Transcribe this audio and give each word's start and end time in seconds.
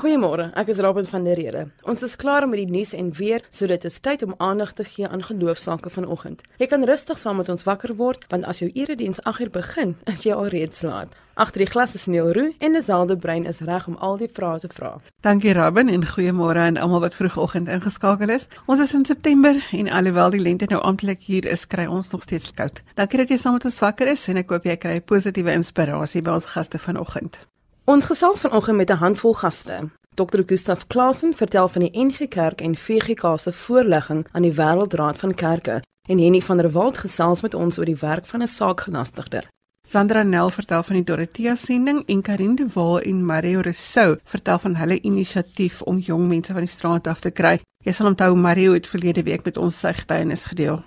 Goeiemôre, 0.00 0.46
ek 0.56 0.70
is 0.72 0.78
Robin 0.80 1.04
van 1.04 1.26
der 1.28 1.36
Rede. 1.36 1.62
Ons 1.84 2.00
is 2.06 2.14
klaar 2.16 2.46
met 2.48 2.62
die 2.62 2.70
nuus 2.72 2.94
en 2.96 3.10
weer, 3.12 3.42
so 3.52 3.66
dit 3.68 3.82
is 3.84 3.98
tyd 4.00 4.22
om 4.24 4.32
aandag 4.40 4.70
te 4.72 4.84
gee 4.88 5.04
aan 5.04 5.20
geloofsake 5.20 5.90
vanoggend. 5.92 6.40
Jy 6.56 6.70
kan 6.70 6.86
rustig 6.88 7.18
saam 7.20 7.36
met 7.36 7.50
ons 7.52 7.66
wakker 7.68 7.92
word, 7.98 8.24
want 8.32 8.46
as 8.48 8.62
jou 8.62 8.70
erediens 8.72 9.20
8uur 9.28 9.50
begin, 9.52 9.92
is 10.12 10.24
jy 10.24 10.32
alreeds 10.32 10.80
laat. 10.88 11.12
Agter 11.36 11.66
die 11.66 11.68
glas 11.68 11.92
is 11.98 12.06
Neil 12.08 12.32
Roo 12.32 12.54
en 12.64 12.78
Desalde 12.78 13.18
Brein 13.20 13.44
is 13.44 13.60
reg 13.68 13.90
om 13.92 13.98
al 14.00 14.16
die 14.22 14.30
vrae 14.32 14.64
te 14.64 14.72
vra. 14.72 14.94
Dankie 15.20 15.52
Robin 15.52 15.92
en 15.92 16.08
goeiemôre 16.14 16.64
aan 16.64 16.80
almal 16.80 17.04
wat 17.04 17.20
vroegoggend 17.20 17.68
ingeskakel 17.68 18.32
is. 18.32 18.48
Ons 18.64 18.80
is 18.80 18.96
in 18.96 19.04
September 19.04 19.60
en 19.76 19.92
alhoewel 20.00 20.32
die 20.32 20.40
lente 20.40 20.72
nou 20.72 20.80
amptelik 20.80 21.28
hier 21.28 21.44
is, 21.44 21.68
kry 21.68 21.84
ons 21.84 22.08
nog 22.16 22.24
steeds 22.24 22.54
koud. 22.56 22.80
Dankie 22.96 23.20
dat 23.20 23.36
jy 23.36 23.40
saam 23.44 23.60
met 23.60 23.68
ons 23.68 23.80
wakker 23.84 24.16
is 24.16 24.28
en 24.32 24.40
ek 24.40 24.56
hoop 24.56 24.64
jy 24.64 24.80
kry 24.80 24.98
positiewe 25.04 25.52
inspirasie 25.60 26.24
by 26.24 26.40
ons 26.40 26.52
gaste 26.56 26.80
vanoggend. 26.88 27.42
Ons 27.90 28.06
gesels 28.06 28.40
vanoggend 28.40 28.76
met 28.76 28.90
'n 28.90 29.02
handvol 29.04 29.34
gaste. 29.34 29.90
Dr. 30.20 30.42
Gustaf 30.46 30.86
Clausen 30.86 31.34
vertel 31.34 31.68
van 31.68 31.80
die 31.80 32.04
NG 32.04 32.28
Kerk 32.28 32.60
en 32.60 32.76
VGK 32.76 33.38
se 33.40 33.52
voorlegging 33.52 34.26
aan 34.32 34.42
die 34.42 34.52
Wêreldraad 34.52 35.16
van 35.16 35.34
Kerke 35.34 35.82
en 36.08 36.18
Henny 36.18 36.40
van 36.40 36.56
der 36.56 36.70
Walt 36.70 36.98
gesels 36.98 37.40
met 37.40 37.54
ons 37.54 37.78
oor 37.78 37.88
die 37.88 37.96
werk 38.00 38.26
van 38.26 38.42
'n 38.42 38.46
saakgenastigder. 38.46 39.48
Sandra 39.88 40.22
Nel 40.22 40.50
vertel 40.50 40.82
van 40.82 40.96
die 40.96 41.04
Dorothea 41.04 41.54
sending 41.54 42.02
en 42.06 42.22
Karin 42.22 42.54
de 42.54 42.66
Waal 42.74 43.00
en 43.00 43.24
Mario 43.24 43.60
Rousseau 43.60 44.18
vertel 44.24 44.58
van 44.58 44.76
hulle 44.76 45.00
inisiatief 45.00 45.82
om 45.82 45.98
jong 45.98 46.28
mense 46.28 46.52
van 46.52 46.62
die 46.62 46.70
straat 46.70 47.06
af 47.06 47.20
te 47.20 47.30
kry. 47.30 47.60
Jy 47.84 47.92
sal 47.92 48.06
onthou 48.06 48.36
Mario 48.36 48.72
het 48.72 48.86
verlede 48.86 49.22
week 49.22 49.44
met 49.44 49.56
ons 49.56 49.80
sy 49.80 49.92
getuienis 49.92 50.44
gedeel. 50.44 50.82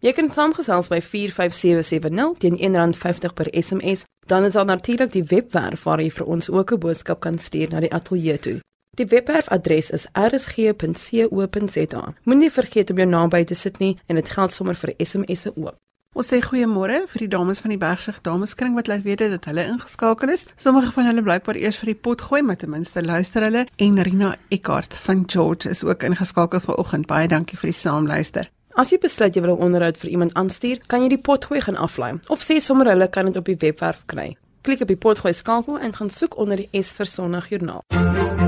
Jy 0.00 0.12
kan 0.12 0.30
saamgesels 0.30 0.88
by 0.88 1.00
45770 1.00 2.38
teen 2.38 2.58
R1.50 2.58 3.34
per 3.34 3.48
SMS. 3.62 4.04
Dan 4.26 4.44
is 4.44 4.52
daar 4.52 4.64
natuurlik 4.64 5.12
die 5.12 5.24
webwerf 5.24 5.82
waar 5.82 6.00
jy 6.00 6.10
vir 6.10 6.26
ons 6.26 6.50
ook 6.50 6.72
'n 6.72 6.78
boodskap 6.78 7.20
kan 7.20 7.38
stuur 7.38 7.70
na 7.70 7.80
die 7.80 7.92
ateljee 7.92 8.38
toe. 8.38 8.60
Die 8.98 9.06
webwerfadres 9.06 9.90
is 9.90 10.06
rsg.co.za. 10.12 12.00
Moenie 12.22 12.50
vergeet 12.50 12.90
om 12.90 12.98
jou 12.98 13.06
naam 13.06 13.28
by 13.30 13.44
te 13.46 13.54
sit 13.54 13.76
nie 13.78 13.92
en 14.10 14.18
dit 14.18 14.30
geld 14.34 14.50
sommer 14.50 14.74
vir 14.74 14.90
SMS'e 14.98 15.52
ook. 15.54 15.76
Ons 16.18 16.32
sê 16.32 16.40
goeiemôre 16.42 17.04
vir 17.12 17.22
die 17.22 17.28
dames 17.30 17.60
van 17.62 17.70
die 17.70 17.78
Bergsig 17.78 18.18
Dameskring 18.26 18.74
wat 18.74 18.88
laat 18.90 19.04
weet 19.06 19.22
dat 19.30 19.46
hulle 19.46 19.68
ingeskakel 19.70 20.32
is. 20.34 20.48
Sommige 20.58 20.90
van 20.96 21.06
hulle 21.06 21.22
blykbaar 21.22 21.60
eers 21.60 21.78
vir 21.78 21.92
die 21.92 22.00
pot 22.08 22.24
gooi, 22.26 22.42
maar 22.42 22.58
ten 22.58 22.72
minste 22.74 23.04
luister 23.04 23.46
hulle. 23.46 23.66
En 23.78 24.02
Rina 24.02 24.32
Eckart 24.50 24.98
van 25.04 25.22
George 25.30 25.70
is 25.70 25.84
ook 25.84 26.02
ingeskakel 26.02 26.64
vanoggend. 26.64 27.06
Baie 27.06 27.30
dankie 27.30 27.60
vir 27.60 27.70
die 27.70 27.78
saamluister. 27.78 28.50
As 28.74 28.90
jy 28.90 28.98
besluit 28.98 29.34
jy 29.34 29.42
wil 29.46 29.54
'n 29.54 29.62
onderhoud 29.62 29.98
vir 29.98 30.10
iemand 30.10 30.34
aanstuur, 30.34 30.82
kan 30.86 31.02
jy 31.02 31.08
die 31.08 31.22
potgooi 31.22 31.60
gaan 31.60 31.76
aflaai 31.76 32.18
of 32.28 32.42
sê 32.42 32.58
sommer 32.58 32.90
hulle 32.90 33.08
kan 33.08 33.26
dit 33.26 33.36
op 33.36 33.44
die 33.44 33.58
webwerf 33.58 34.02
kry. 34.06 34.36
Klik 34.62 34.80
op 34.80 34.88
die 34.88 34.96
potgooi 34.96 35.32
skakel 35.32 35.78
en 35.78 35.94
gaan 35.94 36.10
soek 36.10 36.36
onder 36.36 36.56
die 36.56 36.82
S 36.82 36.92
vir 36.92 37.06
Sondagjoernaal. 37.06 38.47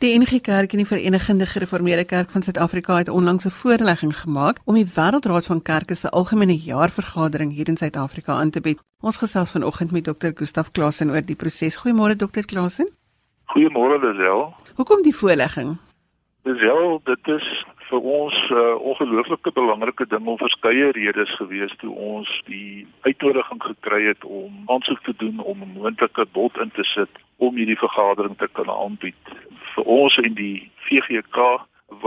Die 0.00 0.14
NG 0.16 0.38
Kerk 0.40 0.72
en 0.72 0.80
die 0.80 0.86
Verenigde 0.88 1.44
Gereformeerde 1.44 2.06
Kerk 2.08 2.30
van 2.32 2.42
Suid-Afrika 2.42 2.94
het 2.96 3.08
onlangs 3.08 3.44
'n 3.44 3.50
voorlegging 3.50 4.16
gemaak 4.16 4.56
om 4.64 4.74
die 4.74 4.86
Wêreldraad 4.96 5.46
van 5.46 5.62
Kerke 5.62 5.94
se 5.94 6.08
algemene 6.10 6.56
jaarvergadering 6.56 7.52
hier 7.52 7.68
in 7.68 7.76
Suid-Afrika 7.76 8.32
aan 8.32 8.50
te 8.50 8.60
bied. 8.60 8.78
Ons 9.00 9.16
gesels 9.16 9.50
vanoggend 9.50 9.90
met 9.90 10.04
Dr. 10.04 10.30
Gustaf 10.34 10.70
Klasen 10.70 11.10
oor 11.10 11.20
die 11.20 11.36
proses. 11.36 11.76
Goeiemôre 11.76 12.16
Dr. 12.16 12.44
Klasen. 12.46 12.88
Goeiemôre 13.44 14.00
Lisel. 14.00 14.54
Hoekom 14.74 15.02
die 15.02 15.16
voorlegging? 15.16 15.76
Lisel, 16.44 17.00
dit 17.04 17.26
is 17.26 17.66
vir 17.90 18.00
ons 18.00 18.34
'n 18.48 18.54
uh, 18.54 18.74
ongelooflike 18.90 19.52
belangrike 19.52 20.06
ding 20.06 20.26
om 20.26 20.38
verskeie 20.38 20.90
redes 20.90 21.30
gewees 21.38 21.74
toe 21.78 21.94
ons 21.94 22.30
die 22.46 22.86
uitnodiging 23.00 23.62
gekry 23.62 24.02
het 24.06 24.24
om 24.24 24.62
aansoek 24.66 25.02
te 25.02 25.14
doen 25.22 25.40
om 25.40 25.62
'n 25.62 25.74
moontlike 25.78 26.26
bod 26.32 26.58
in 26.58 26.70
te 26.70 26.84
sit 26.84 27.10
om 27.36 27.56
hierdie 27.56 27.78
vergadering 27.78 28.36
te 28.38 28.48
kan 28.52 28.70
aanbied. 28.70 29.24
Vir 29.74 29.84
ons 29.84 30.16
en 30.16 30.34
die 30.34 30.70
VGK 30.86 31.38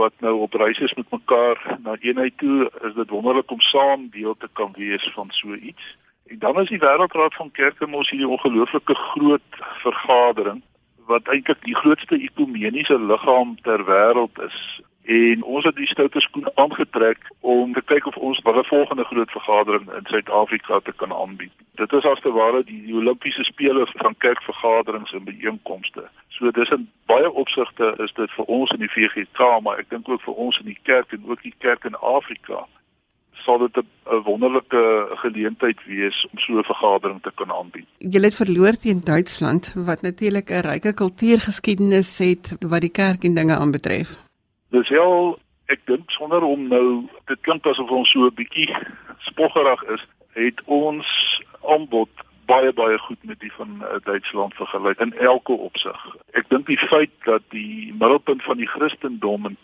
wat 0.00 0.14
nou 0.20 0.34
op 0.46 0.54
reis 0.54 0.78
is 0.78 0.94
met 0.94 1.10
mekaar 1.10 1.78
na 1.82 1.96
eenheid 2.00 2.38
toe, 2.38 2.70
is 2.88 2.94
dit 2.94 3.10
wonderlik 3.10 3.50
om 3.50 3.60
saam 3.60 4.08
deel 4.10 4.36
te 4.38 4.48
kan 4.52 4.72
wees 4.76 5.10
van 5.14 5.28
so 5.30 5.54
iets. 5.54 5.96
En 6.26 6.38
dan 6.38 6.60
is 6.60 6.68
die 6.68 6.78
Wêreldraad 6.78 7.34
van 7.34 7.50
Kerke 7.50 7.86
mos 7.86 8.10
hierdie 8.10 8.28
ongelooflike 8.28 8.94
groot 8.94 9.50
vergadering 9.82 10.62
wat 11.06 11.28
eintlik 11.28 11.60
die 11.64 11.76
grootste 11.76 12.16
ekumeniese 12.16 12.98
liggaam 12.98 13.56
ter 13.62 13.84
wêreld 13.84 14.38
is 14.40 14.80
en 15.04 15.42
ons 15.42 15.64
het 15.64 15.76
die 15.76 15.86
stoute 15.86 16.20
skoen 16.20 16.48
aangetrek 16.54 17.18
om 17.40 17.72
te 17.72 17.82
kyk 17.84 18.06
of 18.06 18.16
ons 18.16 18.40
by 18.40 18.50
'n 18.50 18.64
volgende 18.64 19.04
groot 19.04 19.30
vergadering 19.30 19.92
in 19.92 20.06
Suid-Afrika 20.06 20.80
te 20.80 20.92
kan 20.96 21.12
aanbied. 21.12 21.52
Dit 21.74 21.92
is 21.92 22.04
as 22.04 22.20
te 22.20 22.32
ware 22.32 22.64
die, 22.64 22.82
die 22.82 22.94
Olimpiese 22.94 23.44
spele 23.44 23.86
van 23.86 24.14
kerkvergaderings 24.18 25.12
en 25.12 25.24
byeenkomste. 25.24 26.08
So 26.28 26.50
dis 26.50 26.70
in 26.70 26.88
baie 27.06 27.32
opsigte 27.32 27.94
is 27.98 28.12
dit 28.12 28.30
vir 28.30 28.44
ons 28.44 28.70
in 28.70 28.78
die 28.78 28.90
VGK, 28.90 29.60
maar 29.62 29.78
ek 29.78 29.90
dink 29.90 30.08
ook 30.08 30.22
vir 30.22 30.34
ons 30.34 30.58
in 30.58 30.66
die 30.66 30.80
kerk 30.82 31.12
en 31.12 31.22
ook 31.26 31.42
die 31.42 31.54
kerk 31.58 31.84
in 31.84 31.94
Afrika 31.94 32.66
sal 33.44 33.58
dit 33.58 33.76
'n 33.76 34.22
wonderlike 34.22 35.08
geleentheid 35.14 35.84
wees 35.84 36.26
om 36.32 36.38
so 36.38 36.58
'n 36.58 36.62
vergadering 36.62 37.22
te 37.22 37.32
kan 37.34 37.52
aanbied. 37.52 37.86
Jy 37.98 38.20
het 38.20 38.34
verloor 38.34 38.76
teen 38.76 39.00
Duitsland 39.00 39.74
wat 39.76 40.02
natuurlik 40.02 40.50
'n 40.50 40.60
ryke 40.60 40.94
kultuurgeskiedenis 40.94 42.18
het 42.18 42.56
wat 42.68 42.80
die 42.80 42.90
kerk 42.90 43.24
en 43.24 43.34
dinge 43.34 43.56
aanbetref. 43.56 44.23
Dis 44.74 44.88
heel 44.90 45.36
ek 45.70 45.84
dink 45.86 46.10
sonder 46.10 46.42
om 46.42 46.66
nou 46.68 46.86
dit 47.30 47.40
klink 47.46 47.66
asof 47.66 47.90
ons 47.94 48.10
so 48.10 48.26
'n 48.26 48.34
bietjie 48.34 48.68
spoggerig 49.30 49.82
is, 49.94 50.02
het 50.34 50.58
ons 50.66 51.06
aanbod 51.62 52.10
baie 52.46 52.72
baie 52.72 52.98
goed 52.98 53.22
met 53.24 53.40
die 53.40 53.52
van 53.52 53.78
uh, 53.80 53.96
Duitsland 54.04 54.54
vergelyk 54.54 54.98
in 55.00 55.14
elke 55.18 55.52
opsig. 55.52 56.00
Ek 56.32 56.48
dink 56.48 56.66
die 56.66 56.78
feit 56.78 57.14
dat 57.24 57.42
die 57.54 57.94
middelpunt 57.94 58.42
van 58.42 58.56
die 58.56 58.68
Christendom 58.68 59.46
in 59.46 59.56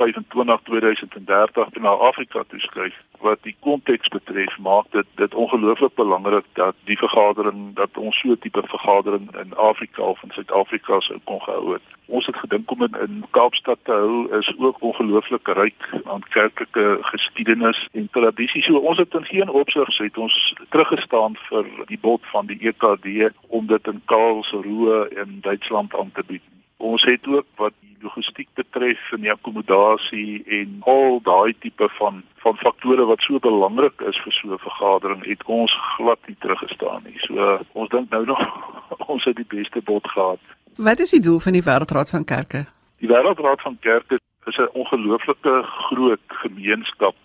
2025 0.00 0.60
2030 0.64 1.80
na 1.80 1.88
Afrika 1.88 2.42
toeskuif 2.48 2.94
wat 3.20 3.38
die 3.42 3.56
konteks 3.60 4.08
betref 4.08 4.58
maak 4.58 4.86
dit 4.90 5.06
dit 5.14 5.34
ongelooflik 5.34 5.94
belangrik 5.94 6.44
dat 6.52 6.74
die 6.84 6.98
vergadering 6.98 7.74
dat 7.74 7.96
ons 7.96 8.20
so 8.20 8.36
tipe 8.36 8.62
vergadering 8.66 9.28
in 9.42 9.56
Afrika 9.56 10.02
of 10.02 10.22
in 10.22 10.32
Suid-Afrika 10.32 11.00
sou 11.00 11.18
kon 11.24 11.40
gehou 11.40 11.72
het. 11.72 11.82
Ons 12.06 12.26
het 12.26 12.36
gedink 12.36 12.70
om 12.70 12.78
dit 12.78 12.96
in 12.96 13.24
Kaapstad 13.30 13.78
te 13.82 13.92
hou 13.92 14.38
is 14.38 14.52
ook 14.58 14.80
ongelooflik 14.82 15.48
ryk 15.48 15.88
aan 16.04 16.24
kerklike 16.28 16.98
geskiedenis 17.00 17.88
en 17.92 18.08
tradisie. 18.10 18.62
So 18.62 18.76
ons 18.76 18.98
het 18.98 19.14
in 19.14 19.24
geen 19.24 19.48
opsig 19.48 19.92
sê 19.98 20.08
ons 20.14 20.38
teruggestaan 20.68 21.36
vir 21.48 21.68
die 21.92 22.00
bod 22.00 22.24
van 22.32 22.46
die 22.46 22.58
EKD 22.72 23.34
om 23.48 23.66
dit 23.66 23.86
in 23.86 24.00
Karlsruhe 24.04 25.08
in 25.24 25.38
Duitsland 25.40 25.94
aan 25.94 26.12
te 26.14 26.24
bied. 26.26 26.42
Ons 26.80 27.04
het 27.04 27.26
ook 27.28 27.46
wat 27.60 27.74
die 27.84 27.96
logistiek 28.00 28.48
betref 28.56 29.00
en 29.12 29.20
die 29.24 29.32
akkommodasie 29.32 30.40
en 30.58 30.78
al 30.88 31.20
daai 31.24 31.52
tipe 31.60 31.88
van 31.98 32.22
van 32.40 32.56
faktore 32.56 33.04
wat 33.04 33.20
so 33.20 33.38
belangrik 33.38 34.00
is 34.10 34.20
vir 34.24 34.32
so 34.32 34.52
'n 34.54 34.58
vergadering 34.58 35.24
het 35.24 35.44
ons 35.44 35.76
glad 35.96 36.18
nie 36.26 36.36
teruggestaan 36.40 37.02
nie. 37.04 37.18
So 37.18 37.60
ons 37.72 37.88
dink 37.88 38.10
nou 38.10 38.24
nog 38.24 38.40
ons 39.12 39.24
het 39.24 39.36
die 39.36 39.50
beste 39.56 39.82
bod 39.82 40.08
gehad. 40.08 40.40
Wat 40.76 40.98
is 40.98 41.10
die 41.10 41.20
doel 41.20 41.40
van 41.40 41.52
die 41.52 41.66
Wêreldraad 41.68 42.10
van 42.10 42.24
Kerke? 42.24 42.66
Die 42.98 43.08
Wêreldraad 43.08 43.60
van 43.60 43.78
Kerke 43.80 44.18
is 44.46 44.56
'n 44.56 44.72
ongelooflike 44.72 45.62
groot 45.62 46.26
gemeenskap 46.26 47.16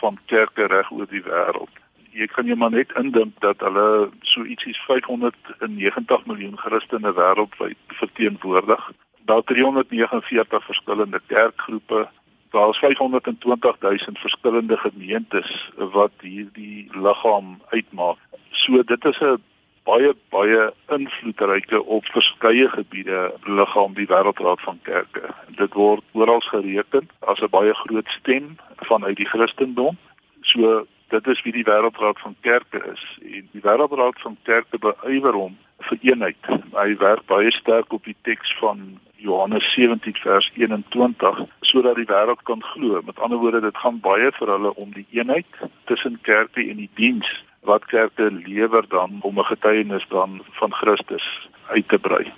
van 0.00 0.18
kerke 0.26 0.66
reg 0.66 0.90
oor 0.90 1.06
die 1.06 1.22
wêreld 1.22 1.84
jy 2.14 2.26
kan 2.30 2.46
jou 2.46 2.56
maar 2.58 2.70
net 2.74 2.92
indink 3.00 3.34
dat 3.42 3.62
hulle 3.64 4.10
so 4.30 4.44
ietsie 4.46 4.74
590 4.86 6.26
miljoen 6.30 6.58
Christene 6.62 7.12
wêreldwyd 7.16 7.96
verteenwoordig. 8.00 8.90
Daar 9.24 9.42
349 9.42 10.64
verskillende 10.64 11.20
kerkgroepe, 11.26 12.08
daar 12.50 12.68
is 12.68 12.78
520 12.78 13.76
000 13.80 13.98
verskillende 14.12 14.76
gemeentes 14.76 15.70
wat 15.76 16.12
hierdie 16.20 16.88
liggaam 16.92 17.60
uitmaak. 17.68 18.18
So 18.50 18.82
dit 18.82 19.04
is 19.04 19.20
'n 19.20 19.42
baie 19.84 20.14
baie 20.28 20.72
invloedryke 20.88 21.84
op 21.84 22.04
verskeie 22.04 22.68
gebiede 22.68 23.34
liggaam 23.42 23.94
die 23.94 24.06
wêreldraad 24.06 24.60
van 24.60 24.78
kerke. 24.82 25.22
Dit 25.56 25.72
word 25.72 26.04
oral 26.12 26.40
gereken 26.40 27.08
as 27.20 27.40
'n 27.40 27.50
baie 27.50 27.74
groot 27.74 28.08
stem 28.08 28.56
vanuit 28.76 29.16
die 29.16 29.28
Christendom. 29.32 29.96
So 30.40 30.86
dit 31.08 31.26
is 31.26 31.42
wie 31.42 31.52
die 31.52 31.64
wêreldraad 31.64 32.18
van 32.18 32.36
kerke 32.40 32.80
is 32.92 33.04
en 33.22 33.48
die 33.52 33.62
wêreldraad 33.62 34.18
van 34.20 34.36
kerke 34.42 34.78
beywer 34.78 35.32
hom 35.32 35.58
vir 35.78 35.98
eenheid. 36.00 36.42
Hy 36.72 36.96
werk 36.96 37.26
baie 37.26 37.50
sterk 37.50 37.92
op 37.92 38.04
die 38.04 38.16
teks 38.22 38.56
van 38.60 39.00
Johannes 39.24 39.64
17 39.74 40.16
vers 40.22 40.50
21 40.54 41.42
sodat 41.60 41.96
die 41.96 42.08
wêreld 42.10 42.42
kan 42.44 42.62
glo. 42.74 43.00
Met 43.04 43.18
ander 43.18 43.40
woorde, 43.40 43.60
dit 43.64 43.76
gaan 43.82 44.00
baie 44.04 44.30
vir 44.38 44.52
hulle 44.52 44.74
om 44.76 44.92
die 44.92 45.06
eenheid 45.16 45.60
tussen 45.90 46.18
kerke 46.28 46.60
en 46.60 46.82
die 46.82 46.90
diens 47.00 47.30
wat 47.64 47.86
kerke 47.88 48.28
lewer 48.30 48.84
dan 48.88 49.20
om 49.22 49.38
'n 49.38 49.50
getuienis 49.52 50.04
dan 50.08 50.40
van 50.60 50.72
Christus 50.72 51.48
uit 51.66 51.88
te 51.88 51.98
brei. 51.98 52.32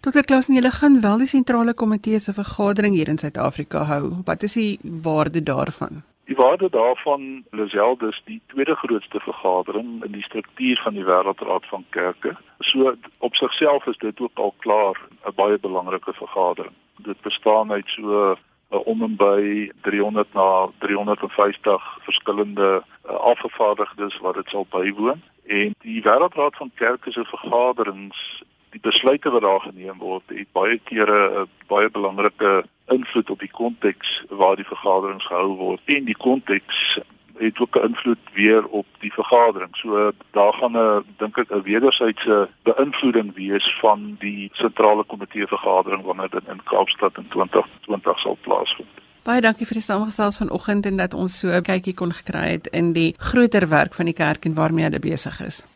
Dokter 0.00 0.24
Klaus, 0.24 0.46
jy 0.46 0.70
gaan 0.70 1.00
wel 1.00 1.18
die 1.18 1.26
sentrale 1.26 1.74
komitee 1.74 2.18
se 2.18 2.32
vergadering 2.32 2.94
hier 2.94 3.08
in 3.08 3.18
Suid-Afrika 3.18 3.84
hou. 3.84 4.22
Wat 4.24 4.42
is 4.42 4.52
die 4.52 4.78
waarde 4.82 5.42
daarvan? 5.42 6.02
Die 6.26 6.36
waarde 6.36 6.70
daarvan 6.70 7.44
Lisel 7.50 7.96
dis 7.96 8.22
die 8.24 8.40
tweede 8.46 8.74
grootste 8.74 9.20
vergadering 9.20 10.04
in 10.04 10.12
die 10.12 10.22
struktuur 10.22 10.80
van 10.82 10.94
die 10.94 11.04
Wêreldraad 11.04 11.66
van 11.70 11.84
Kerke. 11.90 12.36
So 12.58 12.94
op 13.18 13.34
sigself 13.34 13.86
is 13.86 13.98
dit 13.98 14.20
ook 14.20 14.34
al 14.34 14.54
klaar 14.58 14.98
'n 15.26 15.34
baie 15.34 15.58
belangrike 15.58 16.12
vergadering. 16.12 16.74
Dit 16.96 17.20
bestaan 17.20 17.72
uit 17.72 17.88
so 17.88 18.36
uh, 18.70 18.86
om 18.86 19.02
en 19.02 19.16
by 19.16 19.70
300 19.82 20.32
na 20.32 20.68
350 20.78 21.98
verskillende 22.00 22.82
uh, 22.82 23.14
afgevaardigdes 23.14 24.18
wat 24.18 24.34
dit 24.34 24.48
sal 24.48 24.66
bywoon 24.70 25.22
en 25.46 25.74
die 25.78 26.02
wêreldraad 26.02 26.56
van 26.56 26.70
kerke 26.74 27.12
se 27.12 27.24
vergaderings 27.24 28.42
die 28.70 28.80
besluite 28.80 29.30
wat 29.30 29.42
daar 29.42 29.60
geneem 29.60 29.98
word 29.98 30.22
het 30.26 30.52
baie 30.52 30.80
kere 30.84 31.20
'n 31.30 31.40
uh, 31.40 31.46
baie 31.66 31.90
belangrike 31.90 32.64
invloed 32.88 33.30
op 33.30 33.38
die 33.38 33.50
konteks 33.50 34.24
waar 34.28 34.56
die 34.56 34.64
vergaderings 34.64 35.26
gehou 35.26 35.56
word 35.56 35.80
en 35.84 36.04
die 36.04 36.16
konteks 36.16 36.98
het 37.38 37.60
ook 37.60 37.76
'n 37.76 37.86
invloed 37.86 38.18
weer 38.32 38.66
op 38.66 38.86
die 38.98 39.12
vergadering. 39.12 39.76
So 39.76 40.12
daar 40.30 40.52
gaan 40.52 40.76
'n 40.76 41.04
dink 41.16 41.38
ek 41.38 41.50
'n 41.50 41.62
wederwysige 41.62 42.48
beïnvloeding 42.62 43.34
wees 43.34 43.76
van 43.80 44.16
die 44.18 44.50
sentrale 44.52 45.04
komitee 45.04 45.46
vergadering 45.46 46.02
wanneer 46.02 46.30
dit 46.30 46.48
in 46.48 46.62
Kaapstad 46.64 47.16
in 47.16 47.28
2020 47.28 48.18
sal 48.18 48.38
plaasvind. 48.40 48.88
Baie 49.22 49.40
dankie 49.40 49.66
vir 49.66 49.74
die 49.74 49.82
samestelling 49.82 50.34
vanoggend 50.34 50.86
en 50.86 50.96
dat 50.96 51.14
ons 51.14 51.38
so 51.38 51.48
'n 51.48 51.62
kykie 51.62 51.94
kon 51.94 52.12
gekry 52.12 52.50
het 52.50 52.66
in 52.66 52.92
die 52.92 53.14
groter 53.18 53.68
werk 53.68 53.94
van 53.94 54.04
die 54.04 54.14
kerk 54.14 54.44
en 54.44 54.54
waarmee 54.54 54.84
hulle 54.84 54.98
besig 54.98 55.40
is. 55.40 55.66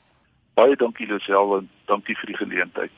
Baie 0.54 0.76
dankie 0.76 1.06
Lisel 1.06 1.56
en 1.58 1.68
dankie 1.86 2.16
vir 2.16 2.26
die 2.26 2.36
geleentheid. 2.36 2.90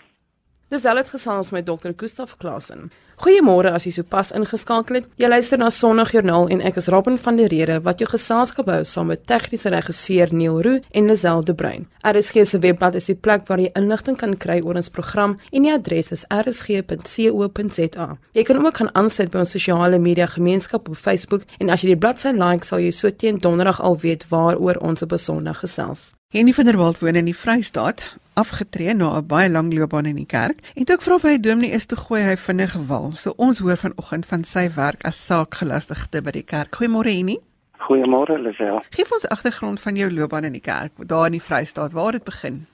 Dis 0.73 0.87
al 0.89 0.97
het 0.97 1.11
gesels 1.13 1.51
met 1.53 1.67
Dr. 1.67 1.91
Gustaf 1.97 2.37
Klasen. 2.41 2.87
Goeiemôre 3.21 3.75
as 3.77 3.85
jy 3.85 3.91
sopas 3.93 4.31
ingeskakel 4.33 4.97
het. 4.97 5.09
Jy 5.21 5.29
luister 5.29 5.61
na 5.61 5.67
Sondagjoernaal 5.69 6.47
en 6.55 6.63
ek 6.65 6.79
is 6.81 6.89
Robin 6.89 7.19
van 7.21 7.37
der 7.37 7.53
Rede 7.53 7.77
wat 7.85 8.01
jou 8.01 8.09
geselskap 8.09 8.71
hou 8.73 8.79
saam 8.89 9.11
met 9.13 9.21
tegniese 9.29 9.69
regisseur 9.75 10.33
Neil 10.33 10.57
Roo 10.65 10.81
en 10.81 11.11
Lisel 11.11 11.45
de 11.45 11.53
Bruin. 11.55 11.85
RSG 12.09 12.47
se 12.49 12.63
webblad 12.65 12.97
is 12.97 13.11
die 13.13 13.19
plek 13.27 13.45
waar 13.51 13.61
jy 13.61 13.69
inligting 13.77 14.17
kan 14.17 14.33
kry 14.33 14.63
oor 14.65 14.81
ons 14.81 14.89
program 14.97 15.37
en 15.53 15.69
die 15.69 15.75
adres 15.75 16.09
is 16.17 16.25
rsg.co.za. 16.33 18.09
Jy 18.33 18.47
kan 18.49 18.65
ook 18.65 18.81
gaan 18.81 18.95
aansluit 18.97 19.35
by 19.37 19.45
ons 19.45 19.53
sosiale 19.59 20.01
media 20.01 20.31
gemeenskap 20.39 20.89
op 20.89 20.97
Facebook 20.97 21.45
en 21.61 21.69
as 21.69 21.85
jy 21.85 21.93
die 21.93 22.01
bladsy 22.01 22.33
like 22.33 22.65
sal 22.65 22.81
jy 22.81 22.97
so 22.97 23.13
teen 23.13 23.45
donderdag 23.45 23.85
al 23.85 24.01
weet 24.01 24.25
waaroor 24.33 24.81
ons 24.81 25.05
op 25.05 25.13
'n 25.13 25.21
Sondag 25.21 25.61
gesels. 25.61 26.15
Henny 26.33 26.53
van 26.53 26.65
der 26.65 26.79
Walt 26.79 27.03
woon 27.03 27.15
in 27.15 27.27
die 27.29 27.37
Vrystaat, 27.37 28.17
afgetree 28.41 28.95
na 28.95 29.19
'n 29.19 29.27
baie 29.27 29.51
lang 29.51 29.69
loopbaan 29.75 30.07
in 30.07 30.17
die 30.17 30.27
kerk. 30.27 30.59
En 30.75 30.85
toe 30.85 30.95
ek 30.97 31.03
vra 31.03 31.15
of 31.15 31.23
hy 31.23 31.37
dominee 31.37 31.77
is, 31.77 31.87
toe 31.87 31.99
gooi 31.99 32.23
hy 32.23 32.37
vinnig 32.37 32.73
gewal. 32.73 33.13
So 33.13 33.35
ons 33.37 33.59
hoor 33.59 33.77
vanoggend 33.77 34.27
van 34.27 34.45
sy 34.45 34.71
werk 34.75 35.05
as 35.05 35.27
saakgelastigde 35.27 36.23
by 36.23 36.31
die 36.31 36.43
kerk. 36.43 36.71
Goeiemôre 36.77 37.13
Henny. 37.13 37.39
Goeiemôre 37.79 38.39
Lisel. 38.41 38.81
Geef 38.91 39.13
ons 39.13 39.29
agtergrond 39.29 39.81
van 39.81 39.97
jou 39.97 40.11
loopbaan 40.11 40.45
in 40.45 40.53
die 40.53 40.65
kerk, 40.65 40.93
daar 41.07 41.27
in 41.27 41.33
die 41.33 41.47
Vrystaat, 41.49 41.93
waar 41.93 42.13
het 42.13 42.25
begin? 42.25 42.67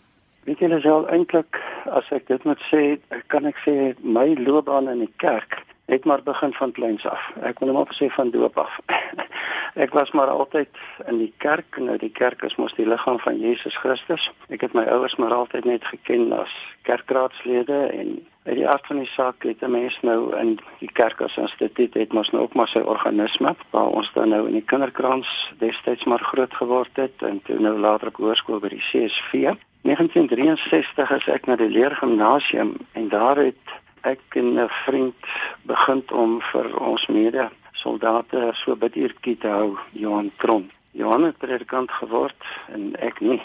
Weet 0.44 0.58
jy 0.60 0.68
Lisel, 0.68 1.08
eintlik 1.08 1.58
as 1.90 2.04
ek 2.10 2.28
dit 2.28 2.44
moet 2.44 2.62
sê, 2.70 3.00
kan 3.26 3.44
ek 3.44 3.56
sê 3.66 3.94
my 4.02 4.34
loopbaan 4.38 4.88
in 4.88 4.98
die 4.98 5.14
kerk 5.16 5.66
het 5.88 6.04
maar 6.04 6.22
begin 6.22 6.52
van 6.52 6.72
kleins 6.72 7.06
af. 7.06 7.20
Ek 7.40 7.58
wil 7.58 7.68
net 7.72 7.76
maar 7.76 7.96
sê 7.96 8.08
van 8.12 8.30
doop 8.30 8.58
af. 8.58 8.74
ek 9.84 9.94
was 9.96 10.10
maar 10.10 10.28
altyd 10.28 10.68
in 11.06 11.18
die 11.18 11.32
kerk. 11.36 11.78
Nou 11.80 11.96
die 11.96 12.12
kerk 12.12 12.42
is 12.44 12.56
mos 12.60 12.74
die 12.76 12.86
liggaam 12.88 13.18
van 13.24 13.40
Jesus 13.40 13.76
Christus. 13.80 14.28
Ek 14.52 14.60
het 14.66 14.76
my 14.76 14.84
ouers 14.92 15.16
maar 15.16 15.32
altyd 15.32 15.64
net 15.64 15.84
geken 15.88 16.32
as 16.36 16.52
kerkraadslede 16.84 17.80
en 18.00 18.18
uit 18.48 18.60
die 18.60 18.68
aard 18.68 18.86
van 18.86 19.00
die 19.00 19.10
saak 19.14 19.48
het 19.48 19.64
'n 19.64 19.70
mens 19.70 19.98
nou 20.02 20.36
in 20.36 20.58
die 20.78 20.92
kerk 20.92 21.20
as 21.20 21.36
instituut 21.36 21.94
het 21.94 22.12
mos 22.12 22.30
nou 22.30 22.42
ook 22.42 22.54
maar 22.54 22.68
sy 22.68 22.84
organisme 22.84 23.56
waar 23.70 23.88
ons 23.88 24.12
dan 24.12 24.28
nou 24.28 24.46
in 24.46 24.52
die 24.52 24.68
kinderkrans 24.72 25.52
destyds 25.58 26.04
maar 26.04 26.20
groot 26.20 26.54
geword 26.54 26.96
het 26.96 27.22
en 27.22 27.42
toe 27.42 27.58
nou 27.60 27.78
later 27.78 28.08
op 28.08 28.16
hoërskool 28.16 28.60
by 28.60 28.68
die 28.68 28.84
CSV. 28.90 29.56
1963 29.82 31.10
is 31.10 31.28
ek 31.28 31.46
na 31.46 31.56
die 31.56 31.70
leergimnasium 31.70 32.76
en 32.92 33.08
daar 33.08 33.36
het 33.36 33.64
ek 34.02 34.20
en 34.30 34.58
'n 34.60 34.68
vriend 34.86 35.14
begin 35.62 36.02
om 36.12 36.40
vir 36.52 36.78
ons 36.78 37.06
mede 37.06 37.48
soldate 37.72 38.50
so 38.52 38.76
biduurtjie 38.76 39.38
te 39.38 39.48
hou 39.48 39.78
Johan 39.92 40.30
Tron. 40.36 40.70
Johan 40.90 41.24
het 41.24 41.38
predikant 41.38 41.90
geword 41.90 42.44
en 42.72 42.94
ek 42.98 43.20
nie. 43.20 43.42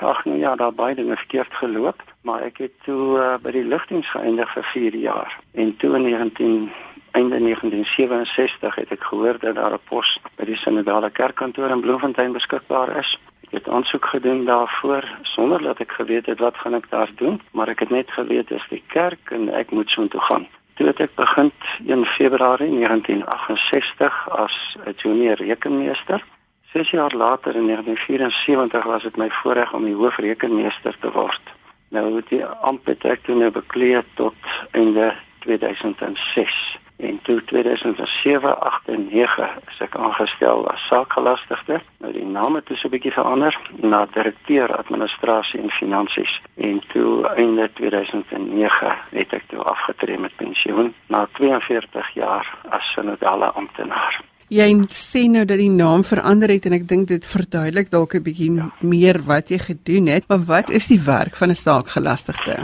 Ag 0.00 0.24
nee 0.24 0.38
ja, 0.38 0.56
daar 0.56 0.74
baie 0.74 0.94
dinge 0.94 1.16
verkeerd 1.16 1.54
geloop, 1.54 2.02
maar 2.22 2.42
ek 2.42 2.58
het 2.58 2.72
toe 2.84 3.18
uh, 3.18 3.34
by 3.42 3.50
die 3.54 3.64
lugdiens 3.64 4.10
geëindig 4.10 4.52
vir 4.52 4.64
4 4.72 4.96
jaar. 4.96 5.36
En 5.54 5.76
toe 5.76 5.94
in 5.96 6.02
19 6.02 6.72
einde 7.10 7.38
1967 7.38 8.74
het 8.74 8.90
ek 8.90 9.04
gehoor 9.10 9.38
dat 9.38 9.54
daar 9.54 9.74
'n 9.74 9.86
pos 9.88 10.18
by 10.36 10.44
die 10.44 10.56
Sinodale 10.56 11.10
Kerkkantoor 11.10 11.70
in 11.70 11.80
Bloemfontein 11.80 12.32
beskikbaar 12.32 12.96
is 12.98 13.18
het 13.50 13.68
aansoek 13.68 14.04
gedoen 14.04 14.44
daarvoor 14.44 15.04
sonder 15.22 15.62
dat 15.62 15.78
ek 15.78 15.92
geweet 15.92 16.26
het 16.26 16.38
wat 16.38 16.56
gaan 16.56 16.74
ek 16.74 16.90
daar 16.90 17.10
doen, 17.14 17.40
maar 17.52 17.68
ek 17.68 17.78
het 17.78 17.90
net 17.90 18.10
geweet 18.10 18.48
dis 18.48 18.66
die 18.68 18.82
kerk 18.86 19.30
en 19.30 19.48
ek 19.48 19.70
moet 19.70 19.88
soontoe 19.90 20.20
gaan. 20.20 20.46
Toe 20.74 20.86
het 20.86 21.00
ek 21.00 21.14
begin 21.14 21.52
in 21.84 22.04
Februarie 22.04 22.70
1968 22.70 24.28
as 24.30 24.76
'n 24.86 24.94
junior 24.96 25.36
rekenmeester. 25.36 26.24
6 26.72 26.90
jaar 26.90 27.14
later 27.14 27.56
in 27.56 27.66
1974 27.66 28.84
was 28.84 29.02
dit 29.02 29.16
my 29.16 29.30
voorreg 29.30 29.72
om 29.72 29.84
die 29.84 29.94
hoofrekenmeester 29.94 30.96
te 31.00 31.10
word. 31.10 31.42
Nou 31.88 32.22
die 32.28 32.44
ampt 32.44 32.86
het 32.86 33.04
ek 33.04 33.22
toe 33.22 33.34
nou 33.34 33.50
bekleed 33.50 34.06
tot 34.14 34.34
einde 34.70 35.14
2006 35.38 36.78
en 37.00 37.18
toe 37.22 37.44
2007 37.44 38.60
8 38.60 38.88
en 38.88 39.06
9 39.10 39.48
is 39.72 39.80
ek 39.86 39.96
aangestel 39.96 40.66
as 40.68 40.86
saakgelastigde 40.88 41.80
nou 41.98 42.12
die 42.12 42.24
naam 42.24 42.58
het 42.58 42.72
so 42.74 42.88
'n 42.88 42.94
bietjie 42.94 43.12
verander 43.12 43.54
na 43.82 44.06
direkteur 44.16 44.76
administrasie 44.76 45.60
en 45.60 45.70
finansies 45.70 46.40
en 46.56 46.82
toe 46.92 47.26
einde 47.26 47.70
2009 47.74 48.96
het 49.10 49.32
ek 49.32 49.44
toe 49.48 49.62
afgetree 49.62 50.18
met 50.18 50.36
pensioen 50.36 50.94
na 51.06 51.26
42 51.32 52.10
jaar 52.14 52.46
as 52.68 52.92
sinodale 52.94 53.52
amptenaar 53.52 54.20
Jy 54.50 54.66
sê 54.90 55.28
nou 55.30 55.44
dat 55.46 55.60
die 55.60 55.70
naam 55.70 56.02
verander 56.02 56.50
het 56.50 56.64
en 56.66 56.72
ek 56.72 56.88
dink 56.90 57.06
dit 57.06 57.26
verduidelik 57.26 57.90
dalk 57.90 58.14
'n 58.14 58.22
bietjie 58.22 58.54
ja. 58.56 58.70
meer 58.82 59.22
wat 59.22 59.48
jy 59.48 59.58
gedoen 59.58 60.06
het, 60.06 60.24
maar 60.28 60.42
wat 60.44 60.70
is 60.70 60.88
die 60.90 60.98
werk 60.98 61.36
van 61.36 61.50
'n 61.50 61.54
saakgelastigde? 61.54 62.56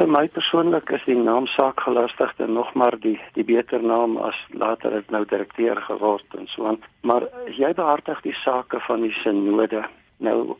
Vir 0.00 0.08
my 0.08 0.22
persoonlik 0.32 0.88
is 0.96 1.02
die 1.04 1.16
naam 1.18 1.44
saakgelastigde 1.52 2.46
nog 2.48 2.70
maar 2.72 2.94
die 3.04 3.18
die 3.36 3.44
beter 3.44 3.82
naam 3.84 4.16
as 4.24 4.38
later 4.62 4.94
het 4.96 5.10
nou 5.12 5.26
direkteur 5.28 5.76
geword 5.88 6.36
en 6.38 6.46
so 6.48 6.64
aan. 6.70 6.78
Maar 7.04 7.26
jy 7.58 7.74
behartig 7.76 8.22
die 8.24 8.36
sake 8.40 8.80
van 8.86 9.04
die 9.04 9.12
sinode. 9.20 9.82
Nou 10.24 10.56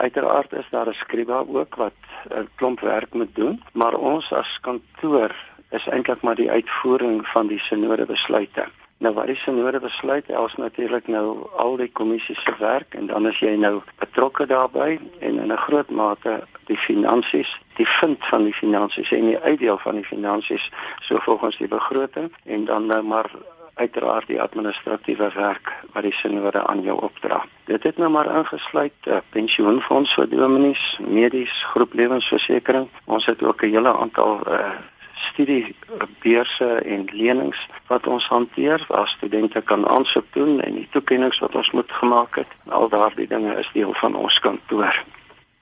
uiteraard 0.00 0.52
is 0.52 0.70
daar 0.72 0.88
'n 0.88 1.00
skrywer 1.02 1.44
ook 1.58 1.76
wat 1.76 1.98
'n 2.30 2.48
klomp 2.56 2.80
werk 2.80 3.12
moet 3.14 3.34
doen, 3.34 3.60
maar 3.72 3.94
ons 3.94 4.32
as 4.32 4.58
kantoor 4.60 5.34
is 5.70 5.86
eintlik 5.86 6.22
maar 6.22 6.36
die 6.36 6.50
uitvoering 6.50 7.26
van 7.26 7.46
die 7.46 7.60
sinode 7.60 8.06
besluite. 8.06 8.64
Nou 8.98 9.14
wat 9.14 9.28
is 9.28 9.44
nodige 9.46 9.80
besluit? 9.80 10.30
Els 10.30 10.54
natuurlik 10.56 11.06
nou 11.06 11.48
al 11.56 11.76
die 11.76 11.92
kommissie 11.92 12.34
se 12.34 12.54
werk 12.58 12.94
en 12.94 13.06
dan 13.06 13.26
is 13.26 13.38
jy 13.38 13.56
nou 13.56 13.82
betrokke 13.98 14.46
daarbey 14.46 15.00
en 15.18 15.38
in 15.38 15.52
'n 15.52 15.56
groot 15.66 15.90
mate 15.90 16.40
die 16.70 16.78
finansies, 16.78 17.50
die 17.76 17.88
vind 17.98 18.26
van 18.30 18.44
die 18.46 18.54
finansies 18.54 19.10
en 19.16 19.26
die 19.32 19.38
uitdeel 19.38 19.78
van 19.82 19.98
die 19.98 20.06
finansies 20.06 20.70
so 21.06 21.18
volgens 21.26 21.58
die 21.58 21.68
begroting 21.68 22.30
en 22.44 22.64
dan 22.64 22.86
nou 22.86 23.02
maar 23.02 23.30
uiteraard 23.74 24.26
die 24.26 24.40
administratiewe 24.42 25.30
werk 25.34 25.72
wat 25.94 26.04
die 26.06 26.14
sinode 26.20 26.62
aan 26.66 26.82
jou 26.84 26.96
opdra. 27.08 27.42
Dit 27.70 27.82
het 27.88 27.98
nou 27.98 28.10
maar 28.12 28.30
ingesluit 28.36 29.08
uh, 29.08 29.20
pensioenfonds 29.36 30.14
vir 30.18 30.28
dominees, 30.30 30.84
medies, 31.06 31.54
groep 31.72 31.94
lewensversekering. 31.94 32.88
Ons 33.04 33.26
het 33.30 33.42
ook 33.42 33.62
'n 33.62 33.74
hele 33.76 33.92
aantal 33.96 34.40
uh, 34.46 34.74
studiebeurse 35.30 36.68
en 36.94 37.08
lenings 37.12 37.60
wat 37.86 38.06
ons 38.06 38.26
hanteer 38.28 38.84
waar 38.88 39.08
studente 39.08 39.60
kan 39.60 39.88
aansoek 39.88 40.28
doen 40.32 40.60
en 40.60 40.74
die 40.74 40.88
toekennings 40.90 41.38
wat 41.38 41.54
ons 41.54 41.70
moet 41.70 41.92
gemaak 41.92 42.36
het. 42.36 42.52
Al 42.68 42.88
daardie 42.88 43.26
dinge 43.26 43.56
is 43.58 43.70
deel 43.72 43.94
van 43.94 44.14
ons 44.14 44.38
kantoor 44.38 45.04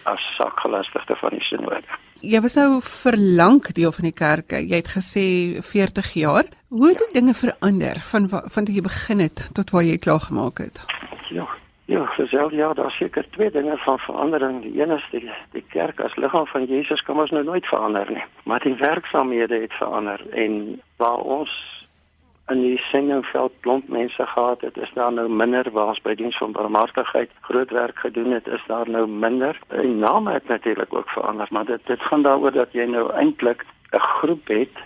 as 0.05 0.23
sakgelastigde 0.37 1.17
van 1.17 1.31
die 1.31 1.43
sinode. 1.43 1.81
Jy 2.21 2.40
was 2.43 2.57
nou 2.59 2.81
vir 2.83 3.17
lank 3.17 3.71
deel 3.75 3.93
van 3.95 4.09
die 4.09 4.14
kerk. 4.14 4.50
Jy 4.50 4.81
het 4.81 4.90
gesê 4.90 5.26
40 5.62 6.12
jaar. 6.19 6.50
Hoe 6.69 6.88
het 6.88 6.99
die 6.99 7.21
dinge 7.21 7.35
verander 7.35 8.02
van 8.11 8.28
van 8.28 8.64
toe 8.64 8.75
jy 8.75 8.83
begin 8.83 9.23
het 9.23 9.49
tot 9.55 9.71
waar 9.71 9.87
jy 9.87 9.99
klaar 9.99 10.21
gemaak 10.21 10.59
het? 10.59 10.83
Ja, 11.31 11.47
Ja, 11.88 12.05
gesels 12.07 12.52
ja, 12.52 12.73
daar 12.75 12.90
seker 12.90 13.25
twee 13.31 13.50
dinge 13.50 13.76
van 13.76 13.99
verandering. 13.99 14.62
Die 14.62 14.81
een 14.81 14.90
is 14.90 15.07
die 15.11 15.31
die 15.52 15.64
kerk 15.69 16.00
as 16.00 16.17
liggaam 16.17 16.47
van 16.47 16.67
Jesus 16.69 17.00
kan 17.02 17.17
ons 17.17 17.31
nou 17.31 17.45
nooit 17.45 17.67
verander 17.67 18.11
nie, 18.12 18.25
maar 18.45 18.61
die 18.61 18.75
werksaamhede 18.75 19.61
het 19.62 19.73
verander 19.73 20.21
en 20.31 20.81
waar 20.97 21.17
ons 21.38 21.55
in 22.49 22.61
die 22.62 22.78
sendingveld 22.78 23.52
klomp 23.61 23.88
mense 23.88 24.26
gehad 24.26 24.61
het, 24.61 24.76
is 24.76 24.90
daar 24.95 25.12
nou 25.12 25.28
minder 25.28 25.71
waar 25.73 25.93
ons 25.93 26.00
by 26.02 26.14
diens 26.14 26.37
van 26.37 26.52
barmhartigheid 26.52 27.31
groot 27.40 27.71
werk 27.71 27.99
gedoen 27.99 28.33
het, 28.33 28.47
is 28.47 28.64
daar 28.67 28.90
nou 28.90 29.07
minder. 29.09 29.59
Die 29.69 29.95
name 29.95 30.33
het 30.33 30.49
natuurlik 30.49 30.95
ook 30.95 31.11
verander, 31.11 31.49
maar 31.50 31.64
dit 31.64 31.87
dit 31.87 32.00
gaan 32.00 32.23
daaroor 32.23 32.52
dat 32.52 32.73
jy 32.73 32.85
nou 32.85 33.12
eintlik 33.12 33.64
'n 33.93 33.99
groep 33.99 34.49
het 34.49 34.76